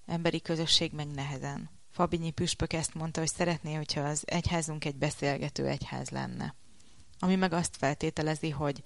emberi 0.07 0.41
közösség 0.41 0.93
meg 0.93 1.07
nehezen. 1.07 1.71
Fabinyi 2.01 2.31
püspök 2.31 2.73
ezt 2.73 2.95
mondta, 2.95 3.21
hogy 3.21 3.29
szeretné, 3.29 3.75
hogyha 3.75 4.01
az 4.01 4.23
egyházunk 4.27 4.85
egy 4.85 4.97
beszélgető 4.97 5.67
egyház 5.67 6.11
lenne. 6.11 6.55
Ami 7.19 7.35
meg 7.35 7.53
azt 7.53 7.77
feltételezi, 7.77 8.51
hogy 8.51 8.83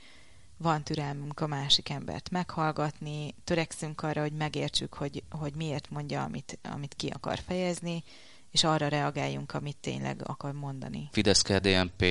van 0.57 0.83
türelmünk 0.85 1.41
a 1.41 1.47
másik 1.47 1.89
embert 1.89 2.31
meghallgatni, 2.31 3.35
törekszünk 3.45 4.03
arra, 4.03 4.21
hogy 4.21 4.33
megértsük, 4.33 4.95
hogy, 4.95 5.23
hogy 5.31 5.55
miért 5.55 5.91
mondja, 5.91 6.23
amit, 6.23 6.59
amit 6.63 6.95
ki 6.95 7.09
akar 7.09 7.39
fejezni, 7.39 8.05
és 8.51 8.65
arra 8.65 8.89
reagáljunk, 8.89 9.55
amit 9.55 9.77
tényleg 9.77 10.21
akar 10.25 10.53
mondani. 10.53 11.09
Fidesz-KDNP 11.13 12.05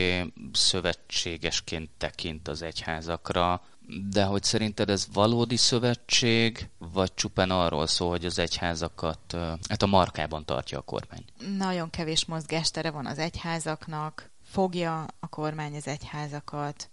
szövetségesként 0.51 1.89
tekint 1.97 2.47
az 2.47 2.61
egyházakra, 2.61 3.61
de 4.09 4.23
hogy 4.23 4.43
szerinted 4.43 4.89
ez 4.89 5.07
valódi 5.13 5.55
szövetség, 5.55 6.69
vagy 6.77 7.13
csupán 7.13 7.51
arról 7.51 7.87
szól, 7.87 8.09
hogy 8.09 8.25
az 8.25 8.39
egyházakat 8.39 9.37
hát 9.69 9.81
a 9.81 9.85
markában 9.85 10.45
tartja 10.45 10.77
a 10.77 10.81
kormány? 10.81 11.25
Nagyon 11.57 11.89
kevés 11.89 12.25
mozgástere 12.25 12.91
van 12.91 13.05
az 13.05 13.17
egyházaknak, 13.17 14.31
fogja 14.43 15.05
a 15.19 15.27
kormány 15.27 15.75
az 15.75 15.87
egyházakat, 15.87 16.89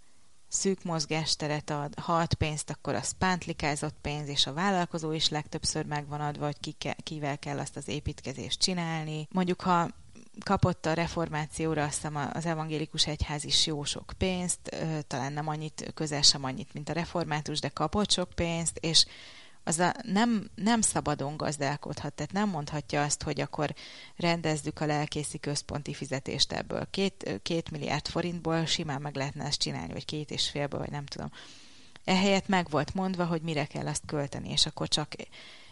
szűk 0.47 0.83
mozgásteret 0.83 1.69
ad, 1.69 1.99
ha 1.99 2.13
ad 2.13 2.33
pénzt, 2.33 2.69
akkor 2.69 2.95
az 2.95 3.11
pántlikázott 3.11 3.95
pénz, 4.01 4.27
és 4.27 4.45
a 4.45 4.53
vállalkozó 4.53 5.11
is 5.11 5.29
legtöbbször 5.29 5.85
megvan 5.85 6.21
adva, 6.21 6.45
hogy 6.45 6.59
ki 6.59 6.71
ke, 6.71 6.95
kivel 7.03 7.39
kell 7.39 7.59
azt 7.59 7.75
az 7.75 7.87
építkezést 7.87 8.59
csinálni. 8.59 9.27
Mondjuk, 9.31 9.61
ha 9.61 9.89
kapott 10.39 10.85
a 10.85 10.93
reformációra 10.93 11.83
azt 11.83 11.93
hiszem 11.93 12.29
az 12.33 12.45
evangélikus 12.45 13.07
egyház 13.07 13.43
is 13.43 13.65
jó 13.65 13.83
sok 13.83 14.13
pénzt, 14.17 14.75
talán 15.07 15.33
nem 15.33 15.47
annyit, 15.47 15.91
közel 15.93 16.21
sem 16.21 16.43
annyit, 16.43 16.73
mint 16.73 16.89
a 16.89 16.93
református, 16.93 17.59
de 17.59 17.69
kapott 17.69 18.11
sok 18.11 18.29
pénzt, 18.29 18.77
és 18.77 19.05
az 19.63 19.79
a 19.79 19.93
nem, 20.01 20.49
nem 20.55 20.81
szabadon 20.81 21.37
gazdálkodhat, 21.37 22.13
tehát 22.13 22.31
nem 22.31 22.49
mondhatja 22.49 23.03
azt, 23.03 23.23
hogy 23.23 23.41
akkor 23.41 23.73
rendezzük 24.15 24.81
a 24.81 24.85
lelkészi 24.85 25.39
központi 25.39 25.93
fizetést 25.93 26.51
ebből. 26.51 26.87
Két, 26.89 27.39
két 27.43 27.71
milliárd 27.71 28.07
forintból 28.07 28.65
simán 28.65 29.01
meg 29.01 29.15
lehetne 29.15 29.45
ezt 29.45 29.59
csinálni, 29.59 29.93
vagy 29.93 30.05
két 30.05 30.31
és 30.31 30.49
félből, 30.49 30.79
vagy 30.79 30.91
nem 30.91 31.05
tudom. 31.05 31.31
Ehelyett 32.03 32.47
meg 32.47 32.69
volt 32.69 32.93
mondva, 32.93 33.25
hogy 33.25 33.41
mire 33.41 33.65
kell 33.65 33.87
azt 33.87 34.05
költeni, 34.05 34.49
és 34.49 34.65
akkor 34.65 34.87
csak 34.87 35.13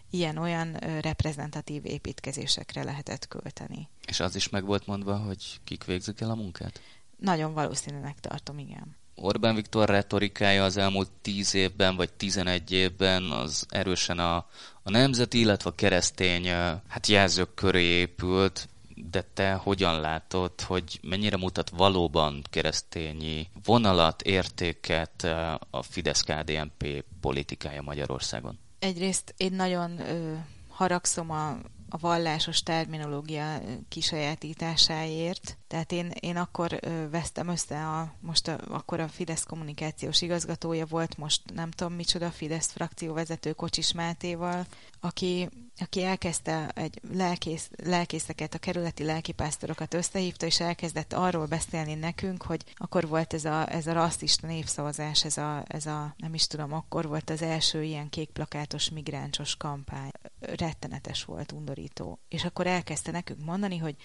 ilyen-olyan 0.10 0.74
reprezentatív 1.02 1.86
építkezésekre 1.86 2.84
lehetett 2.84 3.28
költeni. 3.28 3.90
És 4.06 4.20
az 4.20 4.36
is 4.36 4.50
meg 4.50 4.66
volt 4.66 4.88
mondva, 4.88 5.18
hogy 5.18 5.60
kik 5.64 5.84
végzik 5.84 6.22
el 6.22 6.30
a 6.30 6.36
munkát? 6.36 6.82
Nagyon 7.18 7.54
valószínűnek 7.54 8.20
tartom, 8.20 8.58
igen. 8.58 8.98
Orbán 9.16 9.56
Viktor 9.56 9.90
retorikája 9.90 10.64
az 10.64 10.78
elmúlt 10.78 11.12
10 11.22 11.54
évben 11.54 11.96
vagy 11.96 12.14
11 12.14 12.72
évben 12.72 13.24
az 13.24 13.66
erősen 13.70 14.20
a, 14.20 14.36
a 14.84 14.90
nemzeti, 14.90 15.40
illetve 15.40 15.70
a 15.70 15.76
keresztény 15.76 16.48
hát 16.88 17.08
jelzők 17.08 17.54
köré 17.54 17.84
épült, 17.84 18.70
de 18.96 19.22
te 19.34 19.54
hogyan 19.54 20.00
látod, 20.00 20.62
hogy 20.62 21.00
mennyire 21.02 21.38
mutat 21.38 21.70
valóban 21.70 22.42
keresztényi 22.50 23.48
vonalat, 23.64 24.22
értéket 24.22 25.24
a 25.70 25.82
Fidesz-KDNP 25.82 27.04
politikája 27.22 27.82
Magyarországon? 27.82 28.60
Egyrészt 28.80 29.34
én 29.38 29.54
nagyon 29.54 30.00
ö, 30.00 30.34
haragszom 30.68 31.30
a, 31.32 31.50
a 31.90 31.98
vallásos 32.00 32.64
terminológia 32.64 33.62
kisajátításáért. 33.90 35.58
Tehát 35.68 35.92
én, 35.92 36.12
én 36.20 36.38
akkor 36.38 36.80
ö, 36.82 37.10
vesztem 37.10 37.48
össze, 37.48 37.88
a, 37.88 38.14
most 38.20 38.48
a, 38.48 38.58
akkor 38.68 39.00
a 39.00 39.08
Fidesz 39.08 39.44
kommunikációs 39.44 40.22
igazgatója 40.22 40.86
volt, 40.86 41.18
most 41.18 41.42
nem 41.54 41.72
tudom 41.72 41.94
micsoda, 41.94 42.30
Fidesz 42.30 42.72
frakcióvezető 42.72 43.54
Kocsis 43.54 43.94
Mátéval, 43.94 44.66
aki, 45.00 45.50
aki 45.78 46.04
elkezdte 46.04 46.72
egy 46.76 47.00
lelkész, 47.14 47.70
lelkészeket, 47.84 48.54
a 48.54 48.58
kerületi 48.58 49.04
lelkipásztorokat 49.04 49.94
összehívta, 49.94 50.46
és 50.46 50.60
elkezdett 50.60 51.14
arról 51.14 51.46
beszélni 51.46 51.94
nekünk, 51.94 52.44
hogy 52.44 52.64
akkor 52.76 53.08
volt 53.08 53.34
ez 53.34 53.46
a, 53.46 53.72
ez 53.72 53.88
a 53.88 53.94
rasszista 53.94 54.48
népszavazás, 54.48 55.24
ez 55.24 55.38
a, 55.38 55.64
ez 55.68 55.86
a, 55.86 56.14
nem 56.18 56.34
is 56.34 56.48
tudom, 56.48 56.74
akkor 56.74 57.08
volt 57.08 57.30
az 57.30 57.42
első 57.42 57.84
ilyen 57.84 58.10
kékplakátos 58.10 58.90
migráncsos 58.90 59.56
kampány. 59.56 60.12
Rettenetes 60.40 61.26
volt, 61.26 61.52
undorító. 61.52 62.20
És 62.28 62.44
akkor 62.46 62.68
elkezdte 62.68 63.12
nekünk 63.12 63.46
mondani, 63.46 63.78
hogy 63.78 63.96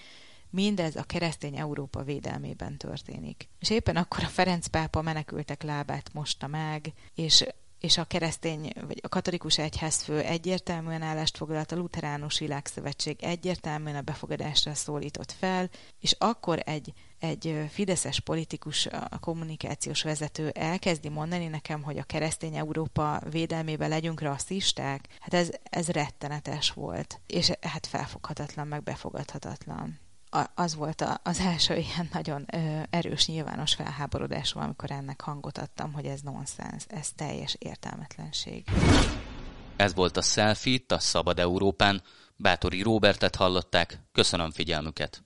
mindez 0.49 0.95
a 0.95 1.03
keresztény 1.03 1.57
Európa 1.57 2.03
védelmében 2.03 2.77
történik. 2.77 3.49
És 3.59 3.69
éppen 3.69 3.95
akkor 3.95 4.23
a 4.23 4.27
Ferenc 4.27 4.67
pápa 4.67 5.01
menekültek 5.01 5.63
lábát 5.63 6.13
mosta 6.13 6.47
meg, 6.47 6.93
és 7.15 7.45
és 7.79 7.97
a 7.97 8.03
keresztény, 8.03 8.71
vagy 8.87 8.99
a 9.03 9.09
katolikus 9.09 9.57
egyházfő 9.57 10.19
egyértelműen 10.19 11.01
állást 11.01 11.37
foglalt, 11.37 11.71
a 11.71 11.75
Luteránus 11.75 12.39
Világszövetség 12.39 13.23
egyértelműen 13.23 13.95
a 13.95 14.01
befogadásra 14.01 14.73
szólított 14.73 15.31
fel, 15.31 15.69
és 15.99 16.15
akkor 16.17 16.59
egy, 16.65 16.93
egy 17.19 17.65
fideszes 17.69 18.19
politikus, 18.19 18.85
a 18.85 19.19
kommunikációs 19.19 20.03
vezető 20.03 20.49
elkezdi 20.49 21.09
mondani 21.09 21.47
nekem, 21.47 21.83
hogy 21.83 21.97
a 21.97 22.03
keresztény 22.03 22.55
Európa 22.55 23.21
védelmében 23.29 23.89
legyünk 23.89 24.21
rasszisták, 24.21 25.07
hát 25.19 25.33
ez, 25.33 25.49
ez 25.63 25.89
rettenetes 25.89 26.71
volt, 26.71 27.21
és 27.27 27.51
hát 27.61 27.87
felfoghatatlan, 27.87 28.67
meg 28.67 28.83
befogadhatatlan 28.83 29.99
az 30.55 30.75
volt 30.75 31.01
a, 31.01 31.19
az 31.23 31.39
első 31.39 31.75
ilyen 31.75 32.09
nagyon 32.13 32.45
erős 32.89 33.27
nyilvános 33.27 33.73
felháborodásom, 33.73 34.61
amikor 34.61 34.91
ennek 34.91 35.21
hangot 35.21 35.57
adtam, 35.57 35.93
hogy 35.93 36.05
ez 36.05 36.21
nonsens, 36.21 36.83
ez 36.87 37.11
teljes 37.15 37.55
értelmetlenség. 37.59 38.63
Ez 39.75 39.93
volt 39.93 40.17
a 40.17 40.21
Selfie, 40.21 40.79
a 40.87 40.99
Szabad 40.99 41.39
Európán. 41.39 42.01
Bátori 42.35 42.81
Róbertet 42.81 43.35
hallották. 43.35 43.99
Köszönöm 44.11 44.51
figyelmüket. 44.51 45.23